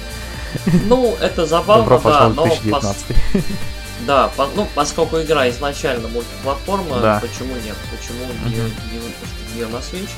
Ну, 0.87 1.15
это 1.19 1.45
забавно, 1.45 1.83
Добро 1.83 2.01
да, 2.09 2.29
но... 2.29 2.43
2019. 2.45 3.05
Пос... 3.05 3.43
Да, 4.05 4.29
по... 4.35 4.47
ну, 4.55 4.67
поскольку 4.75 5.21
игра 5.21 5.49
изначально 5.49 6.07
мультиплатформа, 6.07 6.99
да. 6.99 7.21
почему 7.21 7.55
нет? 7.55 7.75
Почему 7.91 8.25
uh-huh. 8.25 8.49
не, 8.49 8.55
не 8.55 8.99
выпустить 8.99 9.55
ее 9.55 9.67
на 9.67 9.77
Switch? 9.77 10.09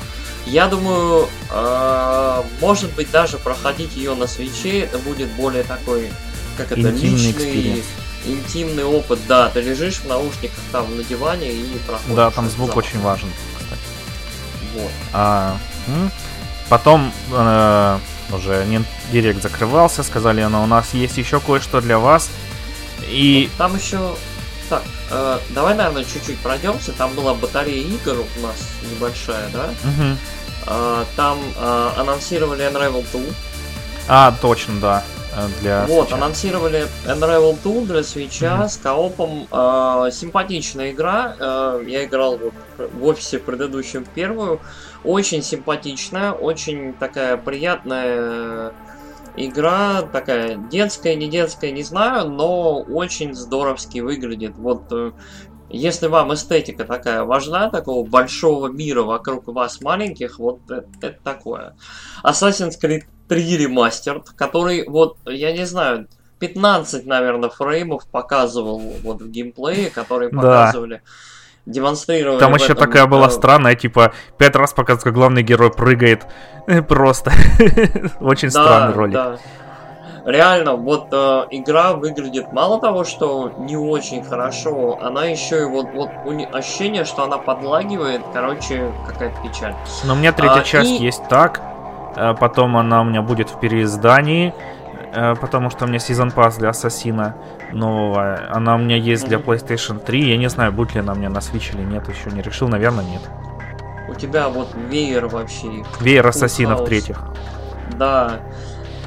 Я 0.46 0.66
думаю, 0.68 1.28
э, 1.50 2.42
может 2.60 2.92
быть, 2.94 3.10
даже 3.10 3.38
проходить 3.38 3.94
ее 3.96 4.14
на 4.14 4.26
Switch 4.26 4.66
е, 4.66 4.80
это 4.80 4.98
будет 4.98 5.28
более 5.32 5.64
такой, 5.64 6.10
как 6.56 6.72
это, 6.72 6.80
Интимный 6.80 7.16
личный, 7.16 7.30
experience. 7.32 7.84
Интимный 8.26 8.84
опыт. 8.84 9.18
Да, 9.26 9.48
ты 9.48 9.60
лежишь 9.60 9.96
в 9.96 10.06
наушниках 10.06 10.58
там 10.72 10.96
на 10.96 11.02
диване 11.02 11.52
и 11.52 11.78
проходишь. 11.86 12.16
Да, 12.16 12.30
там 12.30 12.48
звук 12.48 12.76
очень 12.76 13.00
важен. 13.00 13.28
Вот. 14.74 14.90
А, 15.12 15.56
потом 16.68 17.12
э, 17.32 17.98
уже 18.32 18.66
директ 19.12 19.42
закрывался, 19.42 20.02
сказали, 20.02 20.44
но 20.44 20.62
у 20.62 20.66
нас 20.66 20.94
есть 20.94 21.18
еще 21.18 21.40
кое-что 21.40 21.80
для 21.80 21.98
вас. 21.98 22.30
И... 23.08 23.50
Там 23.58 23.76
еще... 23.76 24.14
Так, 24.68 24.84
э, 25.10 25.38
давай, 25.50 25.74
наверное, 25.74 26.04
чуть-чуть 26.04 26.38
пройдемся. 26.38 26.92
Там 26.92 27.12
была 27.14 27.34
батарея 27.34 27.82
игр 27.82 28.18
у 28.20 28.40
нас 28.40 28.56
небольшая, 28.88 29.48
да? 29.52 29.70
Угу. 29.82 30.16
Э, 30.66 31.04
там 31.16 31.38
э, 31.56 31.90
анонсировали 31.96 32.70
Unravel 32.70 33.04
2. 33.10 33.20
А, 34.08 34.32
точно, 34.40 34.80
да. 34.80 35.04
Э, 35.36 35.46
для 35.60 35.86
вот, 35.86 36.08
свеча. 36.08 36.16
анонсировали 36.16 36.86
Unravel 37.06 37.56
2 37.62 37.86
для 37.86 38.02
свеча 38.02 38.62
mm-hmm. 38.62 38.68
с 38.68 38.76
коопом. 38.76 39.46
Э, 39.50 40.10
симпатичная 40.12 40.90
игра. 40.90 41.36
Э, 41.38 41.84
я 41.86 42.04
играл 42.04 42.38
вот 42.38 42.54
в 42.78 43.04
офисе 43.04 43.38
предыдущем 43.38 44.04
первую. 44.14 44.60
Очень 45.04 45.42
симпатичная, 45.42 46.32
очень 46.32 46.92
такая 46.94 47.36
приятная 47.36 48.72
игра. 49.36 50.02
Такая 50.02 50.56
детская, 50.56 51.14
не 51.14 51.28
детская, 51.28 51.70
не 51.70 51.82
знаю, 51.82 52.28
но 52.28 52.80
очень 52.80 53.34
здоровски 53.34 54.00
выглядит. 54.00 54.54
Вот 54.56 54.84
э, 54.90 55.12
если 55.70 56.06
вам 56.08 56.34
эстетика 56.34 56.84
такая 56.84 57.24
важна, 57.24 57.70
такого 57.70 58.06
большого 58.06 58.68
мира 58.68 59.02
вокруг 59.02 59.46
вас 59.48 59.80
маленьких, 59.80 60.38
вот 60.38 60.60
это, 60.70 60.86
это 61.00 61.18
такое. 61.22 61.76
Assassin's 62.24 62.74
Creed 62.82 63.04
3 63.28 63.56
ремастер, 63.56 64.22
который, 64.36 64.88
вот, 64.88 65.16
я 65.26 65.52
не 65.52 65.64
знаю, 65.64 66.08
15, 66.40 67.06
наверное, 67.06 67.50
фреймов 67.50 68.06
показывал 68.08 68.78
вот 68.78 69.22
в 69.22 69.30
геймплее, 69.30 69.90
которые 69.90 70.30
показывали. 70.30 70.96
Да 70.96 71.10
демонстрировали. 71.66 72.40
Там 72.40 72.54
еще 72.54 72.72
этом, 72.72 72.78
такая 72.78 73.06
была 73.06 73.28
э... 73.28 73.30
странная, 73.30 73.74
типа, 73.74 74.12
пять 74.38 74.56
раз 74.56 74.72
показывают, 74.72 75.04
как 75.04 75.14
главный 75.14 75.42
герой 75.42 75.70
прыгает. 75.70 76.26
Просто. 76.88 77.32
Очень 78.20 78.50
да, 78.50 78.64
странный 78.64 78.94
ролик. 78.94 79.14
Да. 79.14 79.38
Реально, 80.30 80.76
вот 80.76 81.08
э, 81.12 81.46
игра 81.50 81.92
выглядит 81.92 82.52
мало 82.52 82.80
того, 82.80 83.04
что 83.04 83.52
не 83.58 83.76
очень 83.76 84.22
хорошо, 84.22 84.98
она 85.00 85.26
еще 85.26 85.62
и 85.62 85.64
вот, 85.64 85.86
вот 85.94 86.10
ощущение, 86.52 87.04
что 87.04 87.24
она 87.24 87.38
подлагивает, 87.38 88.22
короче, 88.32 88.92
какая-то 89.06 89.36
печаль. 89.42 89.74
Но 90.04 90.14
у 90.14 90.16
меня 90.16 90.32
третья 90.32 90.60
а, 90.60 90.64
часть 90.64 91.00
и... 91.00 91.04
есть 91.04 91.22
так, 91.28 91.60
Э, 92.16 92.34
потом 92.38 92.76
она 92.76 93.02
у 93.02 93.04
меня 93.04 93.22
будет 93.22 93.50
в 93.50 93.58
переиздании, 93.58 94.54
э, 95.12 95.34
потому 95.36 95.70
что 95.70 95.84
у 95.84 95.88
меня 95.88 95.98
Season 95.98 96.34
Pass 96.34 96.58
для 96.58 96.70
Ассасина 96.70 97.36
нового. 97.72 98.40
Она 98.50 98.74
у 98.74 98.78
меня 98.78 98.96
есть 98.96 99.26
для 99.26 99.38
PlayStation 99.38 99.98
3. 99.98 100.30
Я 100.30 100.36
не 100.36 100.48
знаю, 100.48 100.72
будет 100.72 100.94
ли 100.94 101.00
она 101.00 101.12
у 101.12 101.16
меня 101.16 101.30
на 101.30 101.38
Switch 101.38 101.74
или 101.74 101.84
нет, 101.84 102.08
еще 102.08 102.30
не 102.30 102.42
решил, 102.42 102.68
наверное, 102.68 103.04
нет. 103.04 103.22
У 104.08 104.14
тебя 104.14 104.48
вот 104.48 104.68
веер 104.74 105.28
вообще. 105.28 105.84
Веер 106.00 106.26
Ассасинов 106.26 106.84
третьих. 106.84 107.22
Да. 107.96 108.40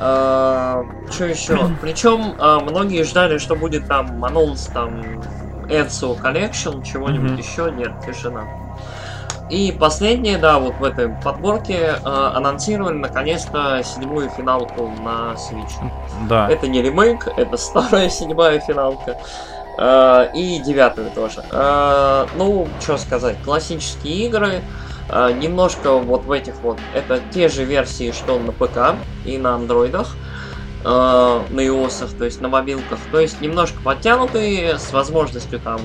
А, 0.06 0.86
что 1.10 1.26
еще? 1.26 1.58
Причем 1.82 2.36
а, 2.38 2.60
многие 2.60 3.04
ждали, 3.04 3.38
что 3.38 3.56
будет 3.56 3.88
там 3.88 4.24
анонс 4.26 4.66
там 4.66 5.02
Ezio 5.70 6.22
Collection, 6.22 6.84
чего-нибудь 6.84 7.38
еще. 7.38 7.72
Нет, 7.72 7.94
тишина. 8.06 8.44
И 9.50 9.72
последнее, 9.72 10.38
да, 10.38 10.60
вот 10.60 10.76
в 10.80 10.84
этой 10.84 11.10
подборке 11.10 11.96
э, 11.96 12.00
анонсировали 12.04 12.96
наконец-то 12.96 13.82
седьмую 13.84 14.30
финалку 14.30 14.88
на 15.04 15.36
Switch. 15.36 15.92
Да. 16.28 16.50
Это 16.50 16.68
не 16.68 16.82
ремейк, 16.82 17.28
это 17.38 17.56
старая 17.58 18.10
седьмая 18.10 18.60
финалка. 18.60 19.18
Э, 19.78 20.30
и 20.34 20.60
девятую 20.60 21.12
тоже. 21.12 21.44
Э, 21.52 22.26
ну, 22.36 22.68
что 22.82 22.98
сказать, 22.98 23.36
классические 23.44 24.28
игры. 24.28 24.48
э, 24.56 24.83
немножко 25.10 25.98
вот 25.98 26.24
в 26.26 26.32
этих 26.32 26.56
вот, 26.62 26.80
это 26.94 27.22
те 27.32 27.50
же 27.50 27.64
версии, 27.64 28.12
что 28.12 28.40
на 28.40 28.52
ПК 28.52 28.96
и 29.26 29.38
на 29.38 29.56
андроидах, 29.56 30.16
э, 30.84 30.88
на 30.88 31.60
iOS, 31.60 32.18
то 32.18 32.26
есть 32.26 32.42
на 32.42 32.48
мобилках, 32.48 33.00
то 33.12 33.20
есть 33.20 33.42
немножко 33.42 33.82
подтянутые, 33.84 34.80
с 34.80 34.92
возможностью 34.92 35.60
там 35.60 35.82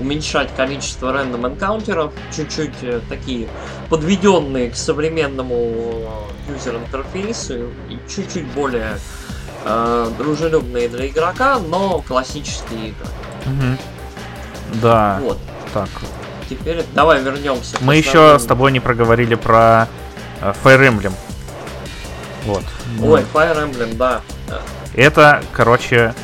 уменьшать 0.00 0.54
количество 0.56 1.12
рандом 1.12 1.46
энкаунтеров, 1.46 2.12
чуть-чуть 2.34 2.82
э, 2.82 3.00
такие 3.08 3.48
подведенные 3.88 4.70
к 4.70 4.76
современному 4.76 6.10
юзер 6.48 6.76
интерфейсу 6.76 7.68
и 7.88 7.98
чуть-чуть 8.08 8.46
более 8.48 8.98
э, 9.64 10.10
дружелюбные 10.18 10.88
для 10.88 11.06
игрока, 11.06 11.58
но 11.58 12.02
классические 12.06 12.88
игры. 12.88 13.06
Угу. 13.46 14.80
Да. 14.82 15.18
Вот. 15.22 15.38
Так. 15.72 15.88
Теперь 16.56 16.84
давай 16.94 17.22
вернемся. 17.22 17.76
Мы 17.80 17.96
еще 17.96 18.38
с 18.38 18.44
тобой 18.44 18.72
не 18.72 18.80
проговорили 18.80 19.34
про 19.34 19.88
э, 20.40 20.52
Fire 20.62 20.88
Emblem. 20.88 21.12
Вот. 22.44 22.64
Ой, 23.02 23.24
Fire 23.32 23.56
Emblem, 23.56 23.96
да. 23.96 24.20
Это, 24.94 25.42
короче, 25.52 26.14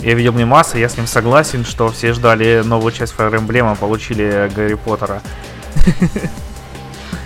я 0.00 0.14
видел 0.14 0.32
мемасы, 0.32 0.78
я 0.78 0.88
с 0.88 0.96
ним 0.96 1.06
согласен, 1.06 1.64
что 1.64 1.90
все 1.90 2.12
ждали 2.12 2.62
новую 2.64 2.92
часть 2.92 3.14
Fire 3.16 3.34
Emblem, 3.34 3.72
а 3.72 3.74
получили 3.74 4.50
Гарри 4.54 4.74
Поттера. 4.74 5.20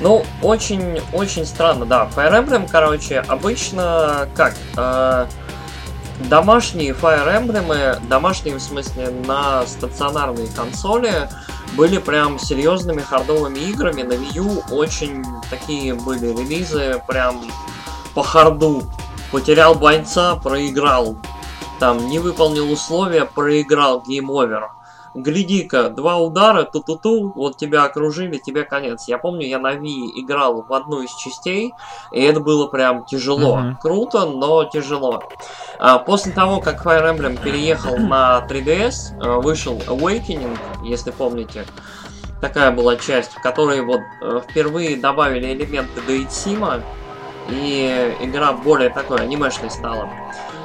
Ну, 0.01 0.27
очень-очень 0.43 1.47
странно, 1.47 1.87
да. 1.87 2.09
Fire 2.15 2.45
Emblem, 2.45 2.69
короче, 2.71 3.21
обычно 3.21 4.29
как? 4.35 4.55
Э, 4.77 5.27
домашние 6.29 6.91
Fire 6.91 7.27
Emblem, 7.27 8.07
домашние 8.09 8.57
в 8.57 8.61
смысле 8.61 9.11
на 9.27 9.65
стационарные 9.67 10.49
консоли, 10.49 11.29
были 11.77 11.99
прям 11.99 12.39
серьезными 12.39 13.01
хардовыми 13.01 13.59
играми. 13.59 14.03
На 14.03 14.13
Wii 14.13 14.39
U 14.39 14.75
очень 14.75 15.25
такие 15.51 15.95
были 15.95 16.27
релизы, 16.27 17.03
прям 17.07 17.43
по 18.15 18.23
харду. 18.23 18.83
Потерял 19.31 19.75
бойца, 19.75 20.37
проиграл. 20.37 21.17
Там 21.81 22.09
не 22.09 22.19
выполнил 22.19 22.71
условия, 22.71 23.25
проиграл, 23.25 24.03
game 24.07 24.38
over 24.38 24.69
гляди-ка, 25.15 25.89
два 25.91 26.19
удара, 26.19 26.65
ту-ту-ту, 26.65 27.33
вот 27.35 27.57
тебя 27.57 27.85
окружили, 27.85 28.39
тебе 28.39 28.65
конец. 28.65 29.05
Я 29.09 29.19
помню, 29.19 29.47
я 29.47 29.59
на 29.59 29.75
Wii 29.75 30.11
играл 30.17 30.63
в 30.63 30.73
одну 30.73 31.03
из 31.03 31.15
частей, 31.15 31.73
и 32.13 32.21
это 32.21 32.41
было 32.41 32.67
прям 32.67 33.05
тяжело. 33.05 33.59
Mm-hmm. 33.59 33.75
Круто, 33.81 34.27
но 34.27 34.65
тяжело. 34.65 35.23
А, 35.79 35.99
после 35.99 36.33
того, 36.33 36.61
как 36.61 36.85
Fire 36.85 37.17
Emblem 37.17 37.41
переехал 37.41 37.97
на 37.97 38.45
3DS, 38.49 39.21
э, 39.21 39.41
вышел 39.41 39.77
Awakening, 39.87 40.59
если 40.83 41.11
помните, 41.11 41.65
такая 42.41 42.71
была 42.71 42.97
часть, 42.97 43.33
в 43.33 43.41
которой 43.41 43.81
вот 43.83 44.01
э, 44.21 44.41
впервые 44.49 44.97
добавили 44.97 45.55
элементы 45.55 46.01
Дейтсима, 46.07 46.81
и 47.49 48.17
игра 48.21 48.53
более 48.53 48.91
такой 48.91 49.21
анимешной 49.21 49.71
стала. 49.71 50.09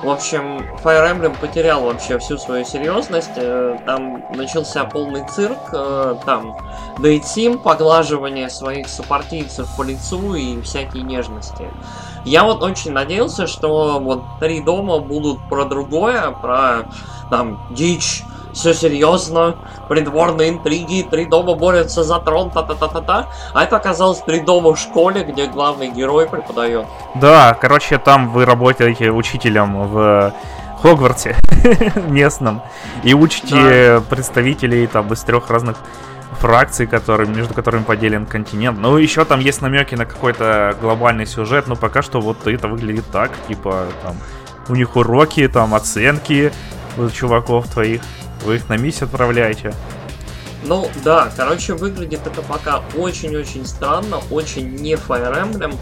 В 0.01 0.09
общем, 0.09 0.59
Fire 0.81 1.11
Emblem 1.11 1.37
потерял 1.37 1.83
вообще 1.83 2.17
всю 2.19 2.37
свою 2.37 2.63
серьезность. 2.63 3.31
Э, 3.35 3.77
там 3.85 4.23
начался 4.33 4.85
полный 4.85 5.27
цирк. 5.27 5.57
Э, 5.73 6.15
там 6.25 6.57
дейтсим, 6.99 7.57
поглаживание 7.57 8.49
своих 8.49 8.87
сопартийцев 8.87 9.67
по 9.75 9.83
лицу 9.83 10.35
и 10.35 10.61
всякие 10.61 11.03
нежности. 11.03 11.67
Я 12.23 12.45
вот 12.45 12.63
очень 12.63 12.91
надеялся, 12.91 13.45
что 13.45 13.99
вот 13.99 14.23
три 14.39 14.61
дома 14.61 14.99
будут 14.99 15.37
про 15.49 15.65
другое, 15.65 16.31
про 16.31 16.89
там 17.29 17.67
дичь, 17.71 18.23
все 18.59 18.73
серьезно, 18.73 19.55
придворные 19.87 20.49
интриги, 20.49 21.07
три 21.09 21.25
дома 21.25 21.55
борются 21.55 22.03
за 22.03 22.19
трон, 22.19 22.51
та-та-та-та-та. 22.51 23.29
А 23.53 23.63
это 23.63 23.77
оказалось 23.77 24.19
три 24.19 24.41
дома 24.41 24.73
в 24.73 24.79
школе, 24.79 25.23
где 25.23 25.47
главный 25.47 25.89
герой 25.89 26.27
преподает. 26.27 26.85
Да, 27.15 27.57
короче, 27.59 27.97
там 27.97 28.29
вы 28.31 28.45
работаете 28.45 29.11
учителем 29.11 29.87
в 29.87 30.33
Хогвартсе 30.81 31.35
местном 32.07 32.61
и 33.03 33.13
учите 33.13 33.99
да. 33.99 34.01
представителей 34.09 34.87
там 34.87 35.11
из 35.13 35.21
трех 35.21 35.49
разных 35.49 35.77
фракций, 36.39 36.85
которые, 36.85 37.29
между 37.29 37.53
которыми 37.53 37.83
поделен 37.83 38.25
континент. 38.25 38.77
Ну, 38.77 38.97
еще 38.97 39.25
там 39.25 39.39
есть 39.39 39.61
намеки 39.61 39.95
на 39.95 40.05
какой-то 40.05 40.75
глобальный 40.81 41.25
сюжет, 41.25 41.67
но 41.67 41.75
пока 41.75 42.01
что 42.01 42.21
вот 42.21 42.47
это 42.47 42.67
выглядит 42.67 43.05
так, 43.11 43.31
типа, 43.47 43.87
там, 44.03 44.15
у 44.69 44.75
них 44.75 44.95
уроки, 44.95 45.47
там, 45.47 45.73
оценки 45.73 46.51
у 46.97 47.09
чуваков 47.09 47.67
твоих. 47.67 48.01
Вы 48.43 48.55
их 48.55 48.69
на 48.69 48.77
миссию 48.77 49.05
отправляете? 49.05 49.73
Ну 50.63 50.89
да, 51.03 51.31
короче, 51.35 51.73
выглядит 51.73 52.25
это 52.25 52.41
пока 52.41 52.81
очень-очень 52.97 53.65
странно, 53.65 54.19
очень 54.29 54.75
не 54.75 54.93
Fire 54.93 55.33
Emblem. 55.33 55.75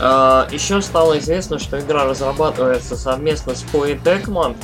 Uh, 0.00 0.52
еще 0.52 0.82
стало 0.82 1.18
известно, 1.18 1.58
что 1.58 1.78
игра 1.78 2.04
разрабатывается 2.04 2.96
совместно 2.96 3.54
с 3.54 3.64
Koei 3.72 4.00
Tecmo. 4.02 4.56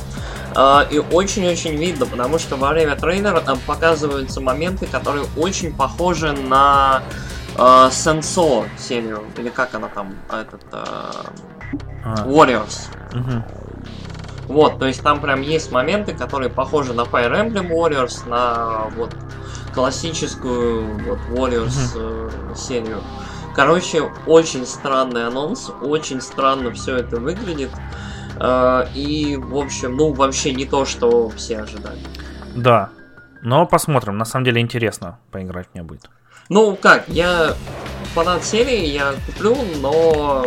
Uh, 0.53 0.91
и 0.91 0.99
очень-очень 0.99 1.77
видно, 1.77 2.05
потому 2.05 2.37
что 2.37 2.57
во 2.57 2.69
время 2.69 2.95
трейлера 2.95 3.39
там 3.39 3.57
показываются 3.65 4.41
моменты, 4.41 4.87
которые 4.87 5.25
очень 5.37 5.73
похожи 5.73 6.33
на 6.33 7.03
uh, 7.55 7.89
Senso 7.89 8.67
серию, 8.77 9.23
или 9.37 9.49
как 9.49 9.73
она 9.73 9.87
там, 9.87 10.15
этот, 10.29 10.61
Warriors. 12.25 12.89
Uh-huh. 13.11 13.43
Вот, 14.47 14.79
то 14.79 14.85
есть 14.85 15.01
там 15.01 15.21
прям 15.21 15.41
есть 15.41 15.71
моменты, 15.71 16.13
которые 16.13 16.49
похожи 16.49 16.93
на 16.93 17.01
Fire 17.01 17.31
Emblem 17.31 17.69
Warriors, 17.69 18.27
на 18.27 18.89
вот 18.95 19.15
классическую 19.73 20.97
вот 21.05 21.19
Warriors 21.29 21.91
э, 21.95 22.29
серию. 22.55 23.01
Короче, 23.55 24.11
очень 24.27 24.65
странный 24.65 25.27
анонс, 25.27 25.71
очень 25.81 26.21
странно 26.21 26.71
все 26.71 26.97
это 26.97 27.17
выглядит. 27.17 27.71
Э, 28.39 28.85
и, 28.93 29.37
в 29.37 29.57
общем, 29.57 29.95
ну, 29.95 30.13
вообще 30.13 30.53
не 30.53 30.65
то, 30.65 30.85
что 30.85 31.29
все 31.29 31.59
ожидали. 31.59 31.99
Да. 32.55 32.89
Но 33.41 33.65
посмотрим. 33.65 34.17
На 34.17 34.25
самом 34.25 34.45
деле 34.45 34.61
интересно 34.61 35.19
поиграть 35.31 35.67
мне 35.73 35.83
будет. 35.83 36.09
Ну, 36.49 36.75
как, 36.75 37.07
я 37.07 37.53
фанат 38.13 38.43
серии, 38.43 38.87
я 38.87 39.13
куплю, 39.25 39.55
но, 39.81 40.45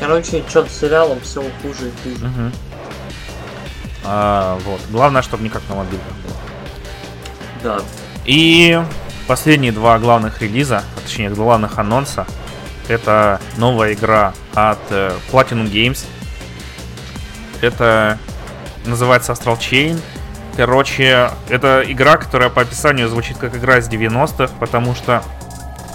короче, 0.00 0.44
что-то 0.48 0.70
с 0.70 0.78
сериалом 0.78 1.20
все 1.20 1.42
хуже 1.62 1.88
и 1.88 1.92
хуже. 2.02 2.26
Угу. 2.26 2.52
А, 4.06 4.58
вот. 4.64 4.80
Главное, 4.90 5.22
чтобы 5.22 5.44
никак 5.44 5.62
на 5.68 5.76
мобилках 5.76 6.12
было. 6.24 6.36
Да. 7.62 7.78
И 8.24 8.80
последние 9.26 9.72
два 9.72 9.98
главных 9.98 10.40
релиза, 10.40 10.82
а 10.96 11.00
точнее 11.00 11.30
главных 11.30 11.78
анонса, 11.78 12.26
это 12.88 13.40
новая 13.56 13.94
игра 13.94 14.32
от 14.54 14.78
uh, 14.90 15.14
Platinum 15.32 15.70
Games. 15.70 16.04
Это 17.60 18.18
называется 18.84 19.32
Astral 19.32 19.58
Chain. 19.58 20.00
Короче, 20.56 21.30
это 21.48 21.82
игра, 21.86 22.16
которая 22.16 22.48
по 22.48 22.62
описанию 22.62 23.08
звучит 23.08 23.36
как 23.38 23.56
игра 23.56 23.78
из 23.78 23.88
90-х, 23.88 24.54
потому 24.60 24.94
что 24.94 25.22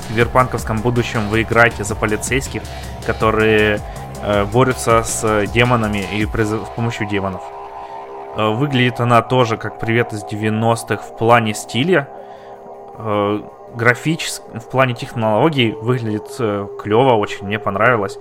в 0.04 0.08
киберпанковском 0.10 0.82
будущем 0.82 1.30
вы 1.30 1.44
играете 1.44 1.84
за 1.84 1.96
полицейских, 1.96 2.62
которые 3.06 3.82
э, 4.22 4.46
борются 4.46 5.04
с 5.04 5.48
демонами 5.48 6.06
и 6.14 6.26
с 6.26 6.70
помощью 6.76 7.08
демонов. 7.08 7.42
Э, 8.36 8.50
выглядит 8.50 9.00
она 9.00 9.22
тоже 9.22 9.58
как 9.58 9.80
привет 9.80 10.14
из 10.14 10.24
90-х 10.24 11.04
в 11.04 11.18
плане 11.18 11.54
стиля. 11.54 12.08
Э, 12.98 13.42
графически, 13.76 14.44
в 14.58 14.70
плане 14.70 14.94
технологий 14.94 15.72
выглядит 15.72 16.28
э, 16.40 16.68
клево, 16.82 17.16
очень 17.16 17.46
мне 17.46 17.60
понравилось. 17.60 18.18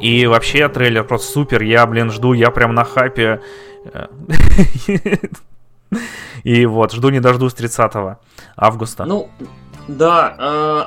И 0.00 0.26
вообще 0.26 0.68
трейлер 0.68 1.04
просто 1.04 1.32
супер. 1.32 1.62
Я, 1.62 1.86
блин, 1.86 2.10
жду, 2.10 2.32
я 2.32 2.50
прям 2.50 2.74
на 2.74 2.84
хайпе. 2.84 3.40
И 6.42 6.66
вот, 6.66 6.92
жду 6.92 7.10
не 7.10 7.20
дождусь 7.20 7.54
30 7.54 7.92
августа. 8.56 9.04
Ну, 9.04 9.28
да, 9.86 10.34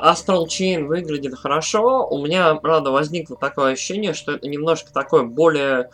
Astral 0.04 0.44
Chain 0.46 0.84
выглядит 0.84 1.34
хорошо. 1.38 2.06
У 2.06 2.22
меня, 2.22 2.54
правда, 2.56 2.90
возникло 2.90 3.36
такое 3.36 3.72
ощущение, 3.72 4.12
что 4.12 4.32
это 4.32 4.46
немножко 4.46 4.92
такое 4.92 5.22
более 5.22 5.88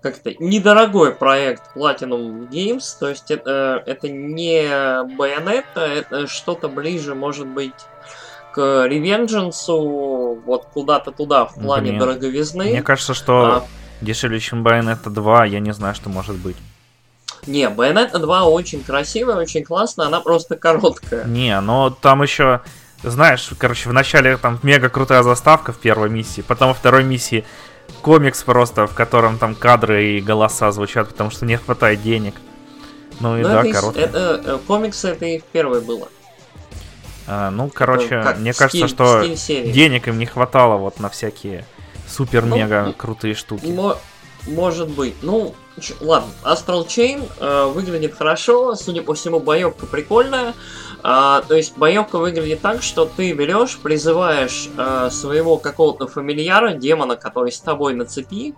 как-то 0.00 0.32
недорогой 0.38 1.12
проект 1.12 1.62
Platinum 1.74 2.48
Games, 2.48 2.84
то 2.98 3.08
есть 3.08 3.30
это, 3.30 3.82
это 3.84 4.08
не 4.08 4.62
Bayonetta, 5.16 5.80
это 5.80 6.26
что-то 6.26 6.68
ближе, 6.68 7.14
может 7.14 7.46
быть, 7.46 7.74
к 8.52 8.86
Revengeance, 8.86 10.40
вот 10.44 10.66
куда-то 10.72 11.10
туда, 11.10 11.46
в 11.46 11.54
плане 11.54 11.90
Блин. 11.90 11.98
дороговизны. 11.98 12.64
Мне 12.66 12.82
кажется, 12.82 13.14
что 13.14 13.44
а... 13.44 13.64
дешевле, 14.00 14.40
чем 14.40 14.66
Bayonetta 14.66 15.10
2, 15.10 15.46
я 15.46 15.60
не 15.60 15.72
знаю, 15.72 15.94
что 15.94 16.08
может 16.10 16.36
быть. 16.36 16.56
Не, 17.46 17.68
Bayonetta 17.68 18.18
2 18.18 18.44
очень 18.44 18.82
красивая, 18.82 19.36
очень 19.36 19.64
классная, 19.64 20.06
она 20.06 20.20
просто 20.20 20.56
короткая. 20.56 21.24
Не, 21.24 21.60
но 21.60 21.90
там 21.90 22.22
еще, 22.22 22.60
знаешь, 23.02 23.50
короче, 23.58 23.88
в 23.88 23.92
начале 23.92 24.36
там 24.36 24.58
мега 24.62 24.88
крутая 24.88 25.22
заставка 25.22 25.72
в 25.72 25.78
первой 25.78 26.08
миссии, 26.08 26.42
потом 26.42 26.68
во 26.68 26.74
второй 26.74 27.04
миссии 27.04 27.44
комикс 28.02 28.42
просто, 28.42 28.86
в 28.86 28.94
котором 28.94 29.38
там 29.38 29.54
кадры 29.54 30.16
и 30.16 30.20
голоса 30.20 30.70
звучат, 30.72 31.08
потому 31.08 31.30
что 31.30 31.46
не 31.46 31.56
хватает 31.56 32.02
денег. 32.02 32.34
Ну 33.20 33.38
и 33.38 33.42
Но 33.42 33.48
ну, 33.48 33.54
да, 33.54 33.60
это, 33.62 33.72
короткое. 33.72 34.04
Это, 34.04 34.42
э, 34.44 34.58
комикс 34.66 35.04
это 35.04 35.26
и 35.26 35.38
в 35.38 35.44
первой 35.44 35.80
было. 35.80 36.08
А, 37.26 37.50
ну, 37.50 37.68
короче, 37.68 38.22
как 38.22 38.38
мне 38.38 38.54
кажется, 38.54 38.88
стиль, 38.88 38.88
что 38.88 39.36
стиль 39.36 39.72
денег 39.72 40.08
им 40.08 40.18
не 40.18 40.26
хватало 40.26 40.78
вот 40.78 41.00
на 41.00 41.10
всякие 41.10 41.66
супер-мега 42.06 42.84
ну, 42.86 42.92
крутые 42.94 43.34
штуки. 43.34 43.66
Мо- 43.66 43.98
может 44.46 44.88
быть. 44.88 45.16
Ну, 45.22 45.54
ладно. 46.00 46.30
Astral 46.44 46.86
Chain 46.86 47.28
э, 47.38 47.66
выглядит 47.66 48.14
хорошо, 48.14 48.74
судя 48.74 49.02
по 49.02 49.14
всему, 49.14 49.40
боевка 49.40 49.86
прикольная. 49.86 50.54
А, 51.02 51.42
то 51.42 51.54
есть 51.54 51.76
боевка 51.76 52.18
выглядит 52.18 52.60
так, 52.60 52.82
что 52.82 53.04
ты 53.04 53.32
берешь, 53.32 53.78
призываешь 53.78 54.68
а, 54.76 55.10
своего 55.10 55.56
какого-то 55.56 56.08
фамильяра, 56.08 56.72
демона, 56.72 57.16
который 57.16 57.52
с 57.52 57.60
тобой 57.60 57.94
на 57.94 58.04
цепи, 58.04 58.54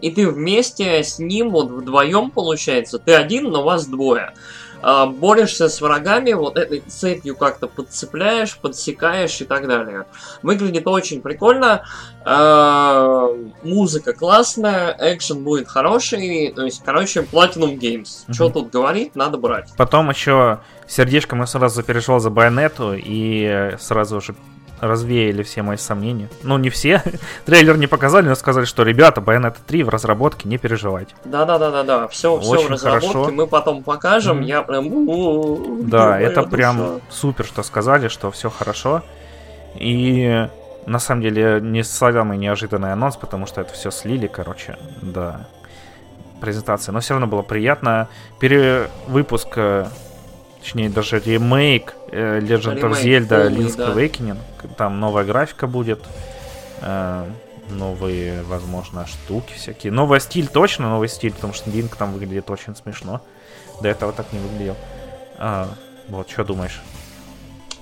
и 0.00 0.10
ты 0.10 0.28
вместе 0.28 1.02
с 1.02 1.18
ним, 1.18 1.50
вот 1.50 1.70
вдвоем 1.70 2.30
получается, 2.30 2.98
ты 2.98 3.14
один, 3.14 3.44
но 3.44 3.62
вас 3.62 3.86
двое. 3.86 4.34
А, 4.80 5.06
борешься 5.06 5.68
с 5.68 5.80
врагами, 5.80 6.32
вот 6.32 6.56
этой 6.56 6.80
цепью 6.80 7.36
как-то 7.36 7.66
подцепляешь, 7.66 8.56
подсекаешь 8.56 9.40
и 9.40 9.44
так 9.44 9.66
далее. 9.66 10.06
Выглядит 10.42 10.86
очень 10.86 11.20
прикольно, 11.20 11.84
а, 12.24 13.28
музыка 13.62 14.12
классная, 14.12 14.96
экшен 14.98 15.42
будет 15.42 15.68
хороший, 15.68 16.52
то 16.54 16.64
есть, 16.64 16.82
короче, 16.84 17.20
Platinum 17.20 17.76
Games. 17.76 18.02
Mm-hmm. 18.04 18.32
Что 18.32 18.50
тут 18.50 18.70
говорить, 18.70 19.16
надо 19.16 19.38
брать. 19.38 19.70
Потом 19.76 20.10
еще 20.10 20.60
сердечком 20.86 21.40
я 21.40 21.46
сразу 21.46 21.82
перешел 21.82 22.20
за 22.20 22.30
байонету 22.30 22.94
и 22.96 23.74
сразу 23.78 24.20
же 24.20 24.34
развеяли 24.80 25.42
все 25.42 25.62
мои 25.62 25.76
сомнения. 25.76 26.28
Ну, 26.42 26.58
не 26.58 26.70
все. 26.70 27.02
Трейлер 27.46 27.76
не 27.76 27.86
показали, 27.86 28.28
но 28.28 28.34
сказали, 28.34 28.64
что 28.64 28.82
ребята, 28.82 29.20
Bayonetta 29.20 29.58
3 29.66 29.82
в 29.82 29.88
разработке, 29.88 30.48
не 30.48 30.58
переживайте. 30.58 31.14
Да-да-да-да-да, 31.24 32.08
все, 32.08 32.38
все 32.40 32.66
в 32.66 32.70
разработке, 32.70 33.08
хорошо. 33.08 33.30
мы 33.32 33.46
потом 33.46 33.82
покажем, 33.82 34.40
mm-hmm. 34.40 34.44
я 34.44 34.62
прям... 34.62 35.88
Да, 35.88 36.20
это 36.20 36.42
прям 36.42 37.00
супер, 37.10 37.44
что 37.44 37.62
сказали, 37.62 38.08
что 38.08 38.30
все 38.30 38.50
хорошо. 38.50 39.02
И 39.74 40.48
на 40.86 40.98
самом 40.98 41.22
деле 41.22 41.60
не 41.60 41.84
самый 41.84 42.38
неожиданный 42.38 42.92
анонс, 42.92 43.16
потому 43.16 43.46
что 43.46 43.60
это 43.60 43.72
все 43.74 43.90
слили, 43.90 44.26
короче, 44.26 44.78
да, 45.02 45.46
презентация. 46.40 46.92
Но 46.92 47.00
все 47.00 47.14
равно 47.14 47.26
было 47.26 47.42
приятно. 47.42 48.08
Перевыпуск 48.40 49.48
э, 49.56 49.86
точнее 50.60 50.88
даже 50.88 51.20
ремейк 51.20 51.94
э, 52.10 52.40
Legend 52.40 52.80
of 52.80 53.02
Zelda 53.02 53.50
Link's 53.50 53.76
да. 53.76 53.92
Awakening. 53.92 54.38
Там 54.76 55.00
новая 55.00 55.24
графика 55.24 55.66
будет, 55.66 56.04
э, 56.80 57.30
новые, 57.70 58.42
возможно, 58.42 59.06
штуки 59.06 59.52
всякие. 59.54 59.92
Новый 59.92 60.20
стиль 60.20 60.48
точно, 60.48 60.88
новый 60.88 61.08
стиль, 61.08 61.32
потому 61.32 61.52
что 61.52 61.70
Линк 61.70 61.96
там 61.96 62.12
выглядит 62.12 62.50
очень 62.50 62.74
смешно. 62.74 63.20
До 63.80 63.88
этого 63.88 64.12
так 64.12 64.32
не 64.32 64.38
выглядел. 64.38 64.76
А, 65.38 65.68
вот, 66.08 66.30
что 66.30 66.44
думаешь? 66.44 66.80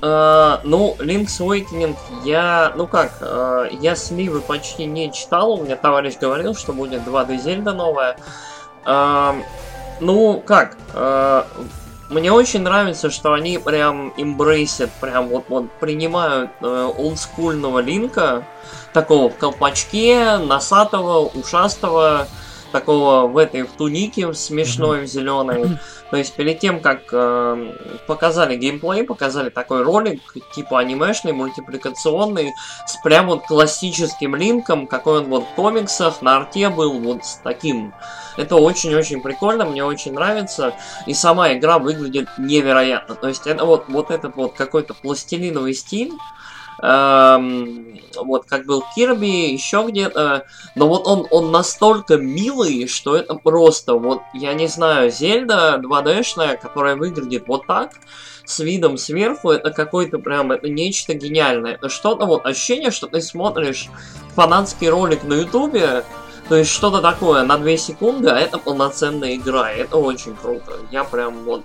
Uh, 0.02 0.60
ну, 0.62 0.94
Link's 0.98 1.40
Awakening 1.40 1.96
я, 2.22 2.74
ну 2.76 2.86
как, 2.86 3.12
uh, 3.22 3.74
я 3.80 3.96
сливы 3.96 4.42
почти 4.42 4.84
не 4.84 5.10
читал, 5.10 5.52
у 5.52 5.64
меня 5.64 5.74
товарищ 5.76 6.18
говорил, 6.20 6.54
что 6.54 6.74
будет 6.74 7.00
2D 7.06 7.38
Зельда 7.38 7.72
новая. 7.72 8.18
Uh, 8.84 9.42
ну, 10.00 10.42
как, 10.44 10.76
мне 12.08 12.32
очень 12.32 12.62
нравится, 12.62 13.10
что 13.10 13.32
они 13.32 13.58
прям 13.58 14.12
имбрейсят, 14.16 14.90
прям 15.00 15.28
вот, 15.28 15.44
вот 15.48 15.70
принимают 15.80 16.50
э, 16.60 16.92
олдскульного 16.96 17.80
линка, 17.80 18.46
такого 18.92 19.28
в 19.30 19.36
колпачке, 19.36 20.38
носатого, 20.38 21.26
ушастого, 21.26 22.28
такого 22.72 23.26
в 23.26 23.36
этой 23.36 23.62
в 23.62 23.72
тунике 23.72 24.32
смешной, 24.34 25.00
mm-hmm. 25.00 25.06
зеленой. 25.06 25.78
То 26.10 26.16
есть 26.16 26.34
перед 26.34 26.60
тем, 26.60 26.80
как 26.80 27.02
э, 27.10 27.72
показали 28.06 28.56
геймплей, 28.56 29.02
показали 29.02 29.50
такой 29.50 29.82
ролик, 29.82 30.20
типа 30.54 30.78
анимешный, 30.78 31.32
мультипликационный, 31.32 32.52
с 32.86 32.96
прям 33.02 33.26
вот 33.26 33.46
классическим 33.46 34.36
линком, 34.36 34.86
какой 34.86 35.18
он 35.20 35.24
вот 35.24 35.44
в 35.44 35.54
комиксах, 35.54 36.22
на 36.22 36.36
арте 36.36 36.68
был 36.68 37.00
вот 37.00 37.24
с 37.24 37.40
таким. 37.42 37.92
Это 38.36 38.56
очень-очень 38.56 39.20
прикольно, 39.20 39.64
мне 39.64 39.84
очень 39.84 40.12
нравится. 40.12 40.74
И 41.06 41.14
сама 41.14 41.52
игра 41.52 41.78
выглядит 41.78 42.28
невероятно. 42.38 43.14
То 43.14 43.28
есть 43.28 43.46
это 43.46 43.64
вот, 43.64 43.84
вот 43.88 44.10
этот 44.10 44.36
вот 44.36 44.54
какой-то 44.54 44.94
пластилиновый 44.94 45.74
стиль, 45.74 46.12
эм, 46.82 47.98
вот 48.16 48.46
как 48.46 48.66
был 48.66 48.84
Кирби, 48.94 49.52
еще 49.52 49.84
где-то. 49.88 50.46
Но 50.74 50.88
вот 50.88 51.06
он, 51.06 51.26
он 51.30 51.50
настолько 51.50 52.16
милый, 52.16 52.86
что 52.86 53.16
это 53.16 53.34
просто, 53.34 53.94
вот, 53.94 54.20
я 54.34 54.54
не 54.54 54.66
знаю, 54.66 55.10
Зельда 55.10 55.80
2D-шная, 55.82 56.56
которая 56.56 56.96
выглядит 56.96 57.48
вот 57.48 57.66
так, 57.66 57.92
с 58.44 58.60
видом 58.60 58.96
сверху, 58.96 59.50
это 59.50 59.70
какой-то 59.70 60.18
прям, 60.18 60.52
это 60.52 60.68
нечто 60.68 61.14
гениальное. 61.14 61.74
Это 61.74 61.88
что-то 61.88 62.26
вот, 62.26 62.46
ощущение, 62.46 62.90
что 62.90 63.08
ты 63.08 63.20
смотришь 63.20 63.88
фанатский 64.34 64.88
ролик 64.88 65.24
на 65.24 65.34
ютубе, 65.34 66.04
то 66.48 66.56
есть 66.56 66.70
что-то 66.70 67.00
такое 67.00 67.44
на 67.44 67.58
2 67.58 67.76
секунды, 67.76 68.28
а 68.28 68.38
это 68.38 68.58
полноценная 68.58 69.34
игра, 69.34 69.72
и 69.72 69.78
это 69.78 69.96
очень 69.96 70.34
круто. 70.34 70.72
Я 70.90 71.04
прям 71.04 71.44
вот, 71.44 71.62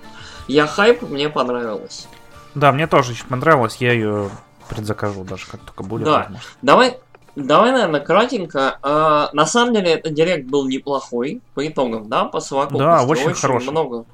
я 0.48 0.68
хайп, 0.68 1.04
мне 1.04 1.30
понравилось. 1.30 2.08
Да, 2.56 2.72
мне 2.72 2.88
тоже 2.88 3.12
очень 3.12 3.28
понравилось, 3.28 3.78
я 3.78 3.94
ее 3.94 4.30
предзакажу 4.70 5.24
даже, 5.24 5.48
как 5.48 5.62
только 5.62 5.84
будет. 5.84 6.06
Да, 6.06 6.32
давай, 6.62 6.98
давай, 7.36 7.72
наверное, 7.72 8.02
кратенько. 8.02 8.80
А, 8.82 9.30
на 9.34 9.46
самом 9.46 9.74
деле, 9.74 9.92
этот 9.92 10.14
директ 10.14 10.48
был 10.48 10.68
неплохой 10.68 11.42
по 11.54 11.66
итогам, 11.66 12.10
да, 12.10 12.26
по 12.26 12.40
совокупности. 12.40 12.84
Да, 12.84 13.04
очень, 13.04 13.28
очень 13.28 13.42
хороший. 13.42 13.70
Много, 13.70 14.06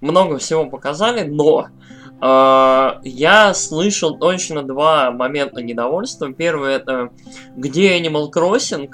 много 0.00 0.38
всего 0.38 0.66
показали, 0.66 1.22
но 1.22 1.68
Uh, 2.18 2.98
я 3.02 3.52
слышал 3.52 4.18
точно 4.18 4.62
два 4.62 5.10
момента 5.10 5.60
недовольства. 5.60 6.32
Первый 6.32 6.72
это 6.72 7.10
где 7.56 8.00
Animal 8.00 8.32
Crossing, 8.32 8.90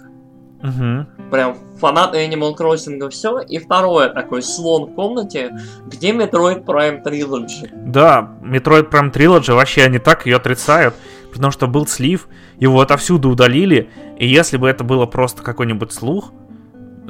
Угу. 0.62 1.30
Прям 1.30 1.56
фанат 1.78 2.14
Animal 2.14 2.56
Crossing 2.56 3.08
все. 3.10 3.40
И 3.40 3.58
второе, 3.58 4.08
такой 4.10 4.42
слон 4.42 4.90
в 4.90 4.94
комнате, 4.94 5.56
где 5.86 6.12
Metroid 6.12 6.64
Prime 6.64 7.02
Trilogy. 7.02 7.68
Да, 7.86 8.36
Metroid 8.42 8.90
Prime 8.90 9.12
Trilogy 9.12 9.54
вообще 9.54 9.82
они 9.82 9.98
так 9.98 10.26
ее 10.26 10.36
отрицают, 10.36 10.94
потому 11.32 11.50
что 11.50 11.66
был 11.66 11.86
слив, 11.86 12.28
его 12.58 12.80
отовсюду 12.80 13.30
удалили, 13.30 13.90
и 14.18 14.26
если 14.26 14.56
бы 14.56 14.68
это 14.68 14.84
было 14.84 15.06
просто 15.06 15.42
какой-нибудь 15.42 15.92
слух, 15.92 16.32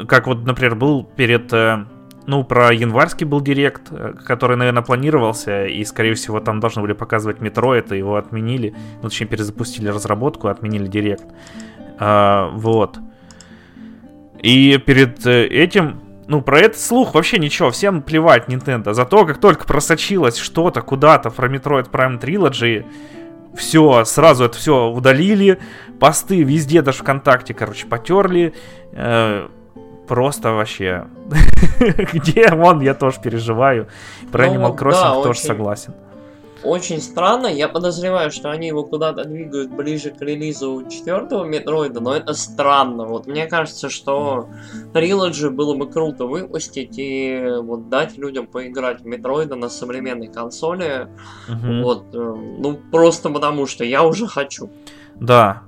как 0.09 0.27
вот, 0.27 0.45
например, 0.47 0.75
был 0.75 1.05
перед 1.05 1.53
э, 1.53 1.85
ну, 2.27 2.45
про 2.45 2.73
январский 2.73 3.27
был 3.27 3.41
директ, 3.41 3.89
э, 3.91 4.15
который, 4.25 4.57
наверное, 4.57 4.83
планировался, 4.83 5.67
и, 5.67 5.85
скорее 5.85 6.15
всего, 6.15 6.41
там 6.41 6.61
должны 6.61 6.83
были 6.83 6.93
показывать 6.93 7.39
Metroid, 7.39 7.95
и 7.95 7.99
его 7.99 8.17
отменили. 8.17 8.75
Ну, 9.03 9.09
точнее, 9.09 9.27
перезапустили 9.27 9.89
разработку, 9.89 10.49
отменили 10.49 10.87
директ. 10.87 11.27
А, 11.99 12.51
вот. 12.55 12.99
И 14.43 14.77
перед 14.79 15.25
э, 15.25 15.47
этим, 15.47 16.01
ну, 16.27 16.43
про 16.43 16.61
этот 16.61 16.81
слух 16.81 17.15
вообще 17.15 17.39
ничего, 17.39 17.71
всем 17.71 18.03
плевать 18.03 18.49
Nintendo. 18.49 18.93
Зато 18.93 19.25
как 19.25 19.39
только 19.39 19.65
просочилось 19.65 20.37
что-то 20.37 20.83
куда-то 20.83 21.31
про 21.31 21.49
Metroid 21.49 21.91
Prime 21.91 22.21
Trilogy, 22.21 22.85
все, 23.55 24.05
сразу 24.05 24.45
это 24.45 24.57
все 24.57 24.89
удалили, 24.89 25.61
посты 26.01 26.43
везде, 26.43 26.83
даже 26.83 26.99
ВКонтакте, 26.99 27.55
короче, 27.55 27.87
потерли. 27.87 28.53
Э, 28.93 29.47
просто 30.09 30.53
вообще. 30.53 31.07
Где 32.13 32.53
он, 32.53 32.81
я 32.81 32.95
тоже 32.95 33.21
переживаю. 33.23 33.89
Про 34.33 34.47
ну, 34.47 34.55
Animal 34.55 34.77
Crossing 34.77 35.23
тоже 35.23 35.39
согласен 35.39 35.95
очень 36.65 37.01
странно. 37.01 37.47
Я 37.47 37.69
подозреваю, 37.69 38.31
что 38.31 38.51
они 38.51 38.69
его 38.69 38.85
куда-то 38.85 39.25
двигают 39.25 39.71
ближе 39.71 40.11
к 40.11 40.21
релизу 40.21 40.85
четвертого 40.89 41.45
Метроида, 41.45 42.01
но 42.01 42.15
это 42.15 42.35
странно. 42.35 43.05
Вот 43.05 43.27
мне 43.27 43.47
кажется, 43.47 43.89
что 43.89 44.49
Trilogy 44.93 45.51
было 45.51 45.75
бы 45.75 45.91
круто 45.91 46.27
выпустить 46.27 46.99
и 46.99 47.45
вот 47.61 47.89
дать 47.89 48.17
людям 48.19 48.47
поиграть 48.47 49.03
в 49.03 49.07
Метроида 49.07 49.57
на 49.57 49.69
современной 49.69 50.29
консоли. 50.29 51.09
Угу. 51.49 51.83
Вот, 51.83 52.05
э, 52.15 52.35
ну 52.59 52.79
просто 52.91 53.31
потому 53.31 53.67
что 53.67 53.85
я 53.85 54.05
уже 54.05 54.27
хочу. 54.27 54.71
Да. 55.17 55.63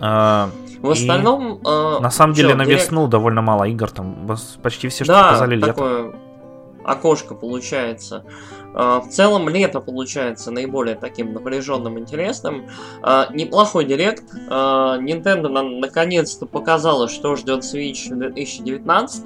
А, 0.00 0.50
в 0.80 0.90
остальном... 0.90 1.60
Э, 1.64 1.98
на 2.00 2.10
самом 2.10 2.34
деле 2.34 2.54
на 2.54 2.64
директ... 2.64 2.82
весну 2.82 3.06
довольно 3.06 3.42
мало 3.42 3.64
игр, 3.64 3.90
там 3.90 4.28
почти 4.62 4.88
все, 4.88 5.04
что 5.04 5.12
да, 5.12 5.24
показали 5.24 5.56
лето. 5.56 5.66
такое 5.68 6.14
окошко 6.84 7.34
получается. 7.34 8.24
А, 8.74 9.00
в 9.00 9.08
целом 9.08 9.48
лето 9.48 9.80
получается 9.80 10.50
наиболее 10.50 10.96
таким 10.96 11.32
напряженным, 11.32 11.98
интересным. 11.98 12.66
А, 13.02 13.28
неплохой 13.32 13.84
директ. 13.84 14.24
А, 14.48 14.98
Nintendo 14.98 15.48
наконец-то 15.48 16.46
показала, 16.46 17.08
что 17.08 17.36
ждет 17.36 17.62
Switch 17.62 18.12
в 18.12 18.18
2019. 18.18 19.24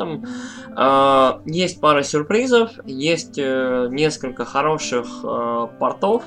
Есть 1.47 1.81
пара 1.81 2.03
сюрпризов, 2.05 2.71
есть 2.85 3.37
э, 3.37 3.89
несколько 3.91 4.45
хороших 4.45 5.09
портов. 5.81 6.23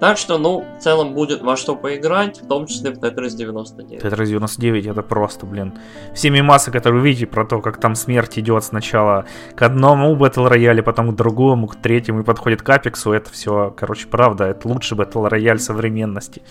Так 0.00 0.18
что, 0.18 0.38
ну, 0.38 0.64
в 0.78 0.82
целом 0.82 1.14
будет 1.14 1.42
во 1.42 1.56
что 1.56 1.76
поиграть, 1.76 2.42
в 2.42 2.48
том 2.48 2.66
числе 2.66 2.90
в 2.90 2.98
Tetris 2.98 3.36
99. 3.36 4.02
Tetris 4.02 4.26
99 4.26 4.86
это 4.86 5.02
просто, 5.02 5.46
блин. 5.46 5.74
Все 6.14 6.30
мимасы, 6.30 6.72
которые 6.72 7.00
вы 7.00 7.08
видите 7.08 7.26
про 7.26 7.44
то, 7.44 7.60
как 7.60 7.78
там 7.78 7.94
смерть 7.94 8.38
идет 8.38 8.64
сначала 8.64 9.26
к 9.54 9.62
одному 9.62 10.16
Battle 10.16 10.48
рояле, 10.48 10.82
потом 10.82 11.12
к 11.12 11.16
другому, 11.16 11.68
к 11.68 11.76
третьему 11.76 12.20
и 12.20 12.24
подходит 12.24 12.53
к 12.62 12.70
Апексу. 12.70 13.12
Это 13.12 13.30
все, 13.30 13.74
короче, 13.76 14.06
правда. 14.06 14.44
Это 14.44 14.68
лучший 14.68 14.96
батл 14.96 15.24
рояль 15.26 15.58
современности. 15.58 16.42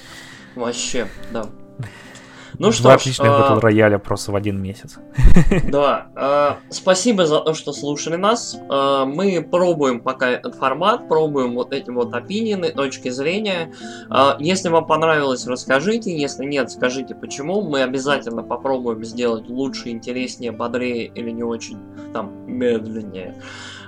Вообще, 0.55 1.07
да. 1.31 1.45
Ну 2.59 2.67
Два 2.67 2.71
что 2.71 2.93
отличных 2.93 3.31
ж, 3.31 3.39
батл 3.39 3.59
рояля 3.59 3.97
просто 3.97 4.31
в 4.31 4.35
один 4.35 4.61
месяц. 4.61 4.97
Да. 5.71 6.07
Э, 6.15 6.71
спасибо 6.71 7.25
за 7.25 7.39
то, 7.39 7.53
что 7.53 7.73
слушали 7.73 8.15
нас. 8.15 8.55
Э, 8.69 9.05
мы 9.05 9.41
пробуем 9.41 10.01
пока 10.01 10.29
этот 10.29 10.55
формат, 10.55 11.07
пробуем 11.07 11.55
вот 11.55 11.73
эти 11.73 11.89
вот 11.89 12.13
опинины, 12.13 12.71
точки 12.71 13.09
зрения. 13.09 13.73
Э, 14.09 14.35
если 14.39 14.69
вам 14.69 14.85
понравилось, 14.85 15.47
расскажите. 15.47 16.15
Если 16.15 16.45
нет, 16.45 16.71
скажите 16.71 17.15
почему. 17.15 17.61
Мы 17.61 17.81
обязательно 17.81 18.43
попробуем 18.43 19.03
сделать 19.03 19.47
лучше, 19.49 19.89
интереснее, 19.89 20.51
бодрее 20.51 21.07
или 21.07 21.31
не 21.31 21.43
очень 21.43 21.79
там 22.13 22.31
медленнее. 22.45 23.35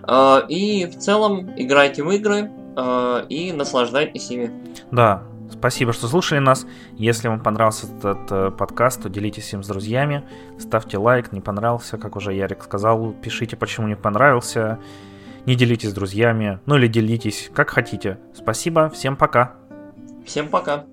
Э, 0.08 0.42
и 0.48 0.86
в 0.86 0.98
целом 0.98 1.52
играйте 1.58 2.04
в 2.04 2.12
игры 2.12 2.52
э, 2.76 3.26
и 3.30 3.52
наслаждайтесь 3.52 4.30
ими. 4.32 4.52
Да, 4.92 5.24
Спасибо, 5.52 5.94
что 5.94 6.08
слушали 6.08 6.40
нас. 6.40 6.66
Если 6.98 7.28
вам 7.28 7.40
понравился 7.40 7.88
этот 7.88 8.32
э, 8.32 8.52
подкаст, 8.52 9.04
то 9.04 9.10
делитесь 9.10 9.54
им 9.54 9.64
с 9.64 9.68
друзьями. 9.68 10.24
Ставьте 10.60 10.98
лайк, 10.98 11.32
не 11.32 11.42
понравился, 11.42 11.98
как 11.98 12.16
уже 12.16 12.34
Ярик 12.34 12.64
сказал. 12.64 13.14
Пишите, 13.14 13.56
почему 13.56 13.88
не 13.88 13.96
понравился. 13.96 14.80
Не 15.46 15.56
делитесь 15.56 15.92
с 15.92 15.94
друзьями. 15.94 16.60
Ну 16.66 16.78
или 16.78 16.88
делитесь, 16.88 17.52
как 17.54 17.70
хотите. 17.70 18.20
Спасибо, 18.34 18.90
всем 18.90 19.16
пока. 19.16 19.54
Всем 20.26 20.50
пока. 20.50 20.86